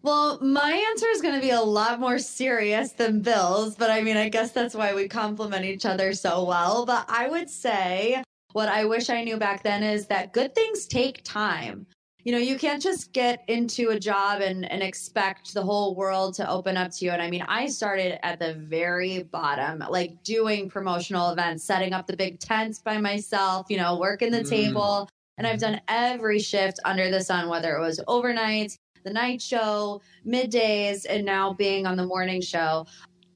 Well, 0.05 0.37
my 0.39 0.71
answer 0.91 1.07
is 1.07 1.21
going 1.23 1.33
to 1.33 1.41
be 1.41 1.49
a 1.49 1.59
lot 1.59 1.99
more 1.99 2.19
serious 2.19 2.91
than 2.91 3.21
Bill's, 3.21 3.75
but 3.75 3.89
I 3.89 4.03
mean, 4.03 4.17
I 4.17 4.29
guess 4.29 4.51
that's 4.51 4.75
why 4.75 4.93
we 4.93 5.07
complement 5.07 5.65
each 5.65 5.83
other 5.83 6.13
so 6.13 6.43
well. 6.43 6.85
But 6.85 7.07
I 7.09 7.27
would 7.27 7.49
say 7.49 8.21
what 8.53 8.69
I 8.69 8.85
wish 8.85 9.09
I 9.09 9.23
knew 9.23 9.37
back 9.37 9.63
then 9.63 9.81
is 9.81 10.05
that 10.05 10.31
good 10.31 10.53
things 10.53 10.85
take 10.85 11.23
time. 11.23 11.87
You 12.23 12.33
know, 12.33 12.37
you 12.37 12.55
can't 12.59 12.83
just 12.83 13.13
get 13.13 13.43
into 13.47 13.89
a 13.89 13.99
job 13.99 14.41
and, 14.41 14.71
and 14.71 14.83
expect 14.83 15.55
the 15.55 15.63
whole 15.63 15.95
world 15.95 16.35
to 16.35 16.47
open 16.47 16.77
up 16.77 16.91
to 16.91 17.05
you. 17.05 17.09
And 17.09 17.19
I 17.19 17.27
mean, 17.31 17.43
I 17.47 17.65
started 17.65 18.23
at 18.23 18.37
the 18.37 18.53
very 18.53 19.23
bottom, 19.23 19.83
like 19.89 20.21
doing 20.21 20.69
promotional 20.69 21.31
events, 21.31 21.63
setting 21.63 21.93
up 21.93 22.05
the 22.05 22.15
big 22.15 22.39
tents 22.39 22.79
by 22.79 22.99
myself, 22.99 23.65
you 23.71 23.77
know, 23.77 23.97
working 23.97 24.31
the 24.31 24.41
mm. 24.41 24.49
table. 24.49 25.09
And 25.39 25.47
I've 25.47 25.59
done 25.59 25.81
every 25.87 26.37
shift 26.37 26.79
under 26.85 27.09
the 27.09 27.21
sun, 27.21 27.49
whether 27.49 27.75
it 27.75 27.81
was 27.81 27.99
overnights, 28.07 28.77
the 29.05 29.13
night 29.13 29.41
show, 29.41 30.01
middays, 30.27 31.05
and 31.07 31.23
now 31.23 31.53
being 31.53 31.85
on 31.85 31.95
the 31.95 32.05
morning 32.05 32.41
show. 32.41 32.85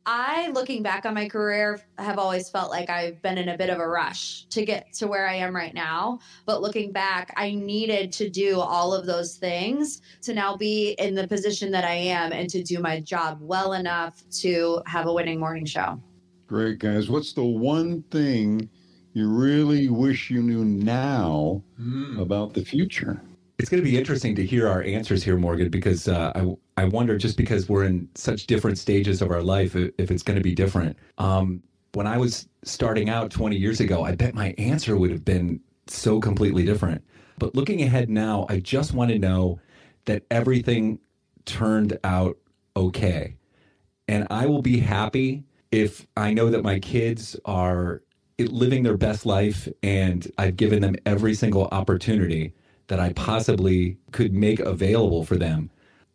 I, 0.06 0.50
looking 0.50 0.82
back 0.82 1.06
on 1.06 1.14
my 1.14 1.30
career, 1.30 1.80
have 2.00 2.18
always 2.18 2.50
felt 2.50 2.72
like 2.72 2.90
I've 2.90 3.22
been 3.22 3.38
in 3.38 3.50
a 3.50 3.58
bit 3.58 3.70
of 3.70 3.78
a 3.78 3.88
rush 3.88 4.46
to 4.46 4.66
get 4.66 4.92
to 4.94 5.08
where 5.08 5.28
I 5.28 5.36
am 5.36 5.56
right 5.56 5.74
now. 5.74 6.20
But 6.48 6.64
looking 6.64 6.92
back, 6.92 7.32
I 7.38 7.54
needed 7.54 8.12
to 8.14 8.28
do 8.28 8.60
all 8.60 8.92
of 8.92 9.06
those 9.06 9.36
things 9.36 10.02
to 10.24 10.34
now 10.34 10.58
be 10.58 10.96
in 10.98 11.14
the 11.14 11.28
position 11.28 11.72
that 11.74 11.84
I 11.84 11.94
am 11.94 12.34
and 12.34 12.50
to 12.50 12.64
do 12.64 12.80
my 12.80 13.00
job 13.00 13.38
well 13.40 13.74
enough 13.74 14.24
to 14.40 14.82
have 14.88 15.06
a 15.06 15.14
winning 15.14 15.40
morning 15.40 15.66
show. 15.66 16.02
Great, 16.48 16.80
guys. 16.80 17.12
What's 17.12 17.34
the 17.34 17.46
one 17.46 18.02
thing 18.10 18.68
you 19.14 19.30
really 19.30 19.90
wish 19.90 20.32
you 20.32 20.42
knew 20.42 20.66
now 20.66 21.62
mm. 21.80 22.20
about 22.20 22.56
the 22.56 22.66
future? 22.66 23.22
It's 23.60 23.70
going 23.70 23.84
to 23.84 23.90
be 23.90 23.98
interesting 23.98 24.36
to 24.36 24.46
hear 24.46 24.70
our 24.70 24.82
answers 24.84 25.22
here, 25.22 25.36
Morgan, 25.36 25.70
because 25.70 26.08
uh, 26.08 26.32
I 26.34 26.82
I 26.82 26.86
wonder 26.86 27.18
just 27.18 27.36
because 27.36 27.68
we're 27.68 27.84
in 27.84 28.08
such 28.16 28.48
different 28.48 28.78
stages 28.78 29.22
of 29.22 29.32
our 29.32 29.44
life 29.44 29.76
if 29.76 30.10
it's 30.12 30.24
going 30.24 30.38
to 30.38 30.44
be 30.44 30.56
different. 30.56 30.96
Um, 31.18 31.62
when 31.94 32.08
I 32.08 32.18
was 32.18 32.48
starting 32.64 33.10
out 33.10 33.32
20 33.32 33.58
years 33.58 33.82
ago, 33.82 34.04
I 34.04 34.16
bet 34.16 34.34
my 34.34 34.56
answer 34.58 34.96
would 34.96 35.12
have 35.12 35.26
been 35.26 35.60
so 35.88 36.22
completely 36.22 36.64
different. 36.64 37.04
But 37.38 37.54
looking 37.54 37.82
ahead 37.82 38.10
now, 38.10 38.46
I 38.48 38.60
just 38.60 38.94
want 38.94 39.12
to 39.12 39.20
know 39.20 39.60
that 40.06 40.24
everything 40.32 41.00
turned 41.46 42.00
out 42.06 42.38
okay. 42.78 43.36
And 44.08 44.26
I 44.30 44.46
will 44.46 44.62
be 44.62 44.80
happy 44.80 45.44
if 45.72 46.08
I 46.16 46.34
know 46.34 46.50
that 46.50 46.64
my 46.64 46.80
kids 46.80 47.36
are 47.44 48.04
living 48.40 48.84
their 48.84 48.98
best 48.98 49.26
life 49.26 49.68
and 49.84 50.32
I've 50.38 50.56
given 50.56 50.82
them 50.82 50.96
every 51.06 51.34
single 51.34 51.68
opportunity 51.74 52.54
that 52.90 53.00
I 53.00 53.14
possibly 53.14 53.98
could 54.12 54.34
make 54.34 54.60
available 54.60 55.24
for 55.24 55.38
them, 55.38 55.70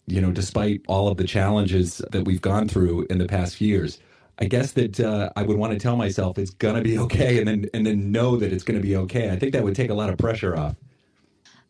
you 0.06 0.20
know, 0.20 0.30
despite 0.30 0.82
all 0.86 1.08
of 1.08 1.16
the 1.16 1.24
challenges 1.24 2.02
that 2.10 2.24
we've 2.24 2.42
gone 2.42 2.68
through 2.68 3.06
in 3.08 3.18
the 3.18 3.26
past 3.26 3.60
years. 3.60 3.98
I 4.40 4.46
guess 4.46 4.72
that 4.72 4.98
uh, 4.98 5.30
I 5.36 5.44
would 5.44 5.56
want 5.56 5.72
to 5.72 5.78
tell 5.78 5.96
myself 5.96 6.38
it's 6.38 6.50
gonna 6.50 6.82
be 6.82 6.98
okay, 6.98 7.38
and 7.38 7.46
then 7.46 7.70
and 7.72 7.86
then 7.86 8.10
know 8.10 8.36
that 8.36 8.52
it's 8.52 8.64
gonna 8.64 8.80
be 8.80 8.96
okay. 8.96 9.30
I 9.30 9.38
think 9.38 9.52
that 9.52 9.62
would 9.62 9.76
take 9.76 9.90
a 9.90 9.94
lot 9.94 10.10
of 10.10 10.18
pressure 10.18 10.56
off. 10.56 10.74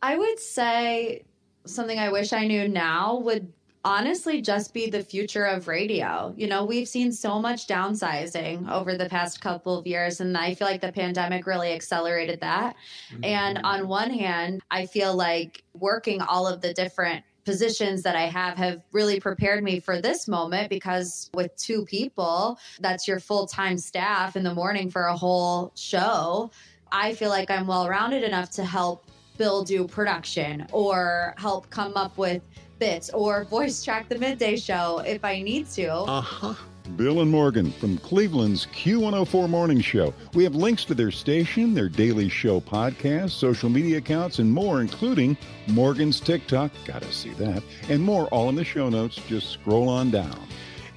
I 0.03 0.17
would 0.17 0.39
say 0.39 1.25
something 1.67 1.99
I 1.99 2.09
wish 2.09 2.33
I 2.33 2.47
knew 2.47 2.67
now 2.67 3.19
would 3.19 3.53
honestly 3.85 4.41
just 4.41 4.73
be 4.73 4.89
the 4.89 5.03
future 5.03 5.45
of 5.45 5.69
radio. 5.69 6.33
You 6.37 6.47
know, 6.47 6.65
we've 6.65 6.89
seen 6.89 7.13
so 7.13 7.39
much 7.39 7.67
downsizing 7.67 8.71
over 8.71 8.97
the 8.97 9.09
past 9.09 9.41
couple 9.41 9.79
of 9.79 9.87
years, 9.87 10.21
and 10.21 10.37
I 10.37 10.55
feel 10.55 10.67
like 10.67 10.81
the 10.81 10.93
pandemic 10.93 11.47
really 11.47 11.73
accelerated 11.73 12.41
that. 12.41 12.77
Mm-hmm. 13.13 13.25
And 13.25 13.61
on 13.65 13.89
one 13.89 14.11
hand, 14.11 14.63
I 14.71 14.87
feel 14.87 15.15
like 15.15 15.63
working 15.75 16.23
all 16.23 16.47
of 16.47 16.63
the 16.63 16.73
different 16.73 17.25
positions 17.45 18.03
that 18.03 18.17
I 18.17 18.23
have 18.23 18.57
have 18.57 18.83
really 18.93 19.21
prepared 19.21 19.63
me 19.63 19.79
for 19.79 20.01
this 20.01 20.27
moment 20.27 20.71
because 20.71 21.31
with 21.35 21.55
two 21.57 21.85
people, 21.85 22.59
that's 22.81 23.07
your 23.07 23.21
full 23.21 23.47
time 23.47 23.77
staff 23.77 24.35
in 24.35 24.43
the 24.43 24.55
morning 24.55 24.91
for 24.91 25.05
a 25.05 25.17
whole 25.17 25.73
show. 25.75 26.51
I 26.91 27.13
feel 27.15 27.29
like 27.29 27.51
I'm 27.51 27.67
well 27.67 27.89
rounded 27.89 28.23
enough 28.23 28.51
to 28.53 28.65
help 28.65 29.05
Bill 29.37 29.65
do 29.65 29.87
production 29.87 30.67
or 30.73 31.35
help 31.37 31.69
come 31.69 31.97
up 31.97 32.17
with 32.17 32.41
bits 32.79 33.11
or 33.11 33.45
voice 33.45 33.83
track 33.83 34.09
the 34.09 34.19
midday 34.19 34.57
show 34.57 34.99
if 35.07 35.25
I 35.25 35.43
need 35.43 35.69
to. 35.71 35.93
Uh 35.93 36.21
huh. 36.21 36.55
Bill 36.97 37.23
and 37.23 37.31
Morgan 37.31 37.73
from 37.73 37.97
Cleveland's 37.99 38.67
Q104 38.67 39.49
Morning 39.49 39.81
Show. 39.81 40.13
We 40.35 40.45
have 40.45 40.55
links 40.55 40.85
to 40.85 40.95
their 40.95 41.11
station, 41.11 41.73
their 41.73 41.89
daily 41.89 42.29
show 42.29 42.61
podcast, 42.61 43.31
social 43.31 43.71
media 43.71 43.99
accounts, 43.99 44.39
and 44.39 44.53
more, 44.53 44.83
including 44.83 45.37
Morgan's 45.67 46.21
TikTok. 46.21 46.71
Gotta 46.85 47.11
see 47.11 47.31
that. 47.35 47.63
And 47.89 48.03
more, 48.03 48.27
all 48.27 48.51
in 48.51 48.55
the 48.55 48.65
show 48.65 48.91
notes. 48.91 49.17
Just 49.29 49.51
scroll 49.51 49.89
on 49.89 50.11
down. 50.11 50.39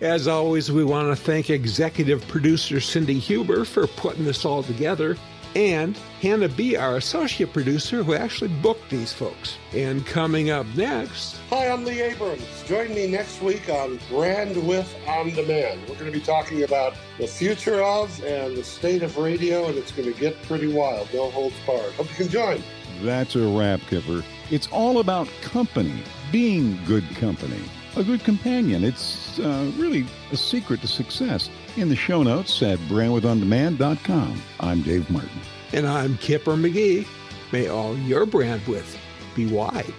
As 0.02 0.28
always, 0.28 0.72
we 0.72 0.84
want 0.84 1.08
to 1.08 1.16
thank 1.16 1.50
executive 1.50 2.28
producer 2.28 2.80
Cindy 2.80 3.18
Huber 3.18 3.66
for 3.66 3.88
putting 3.88 4.26
this 4.26 4.46
all 4.46 4.62
together 4.62 5.18
and 5.56 5.98
Hannah 6.22 6.50
B., 6.50 6.76
our 6.76 6.98
associate 6.98 7.54
producer, 7.54 8.04
who 8.04 8.14
actually 8.14 8.50
booked 8.62 8.90
these 8.90 9.14
folks. 9.14 9.58
And 9.74 10.06
coming 10.06 10.50
up 10.50 10.66
next. 10.76 11.38
Hi, 11.50 11.70
I'm 11.70 11.86
Lee 11.86 12.02
Abrams. 12.02 12.64
Join 12.66 12.94
me 12.94 13.08
next 13.08 13.42
week 13.42 13.70
on 13.70 13.98
Brandwidth 14.10 14.88
On 15.08 15.30
Demand. 15.32 15.82
We're 15.82 15.96
going 15.96 16.12
to 16.12 16.18
be 16.18 16.24
talking 16.24 16.64
about 16.64 16.94
the 17.18 17.28
future 17.28 17.82
of 17.82 18.24
and 18.24 18.58
the 18.58 18.64
state 18.64 19.04
of 19.04 19.18
radio, 19.18 19.68
and 19.68 19.78
it's 19.78 19.92
going 19.92 20.12
to 20.12 20.20
get 20.20 20.42
pretty 20.44 20.68
wild. 20.68 21.10
No 21.14 21.30
holds 21.30 21.56
barred. 21.66 21.94
Hope 21.94 22.10
you 22.10 22.16
can 22.16 22.30
join. 22.30 22.64
That's 23.02 23.36
a 23.36 23.48
wrap, 23.48 23.80
Kipper. 23.90 24.24
It's 24.50 24.68
all 24.68 25.00
about 25.00 25.28
company, 25.42 26.02
being 26.32 26.80
good 26.86 27.08
company, 27.16 27.62
a 27.96 28.04
good 28.04 28.24
companion. 28.24 28.84
It's 28.84 29.40
uh, 29.40 29.72
really 29.78 30.06
a 30.32 30.38
secret 30.38 30.82
to 30.82 30.88
success. 30.88 31.50
In 31.78 31.90
the 31.90 31.96
show 31.96 32.24
notes 32.24 32.64
at 32.64 32.80
brandwidthondemand.com. 32.90 34.42
I'm 34.60 34.82
Dave 34.82 35.08
Martin. 35.12 35.30
And 35.74 35.86
I'm 35.86 36.18
Kipper 36.18 36.54
McGee. 36.54 37.06
May 37.52 37.68
all 37.68 37.96
your 38.00 38.26
brand 38.26 38.66
width 38.66 38.98
be 39.36 39.46
wide. 39.46 39.94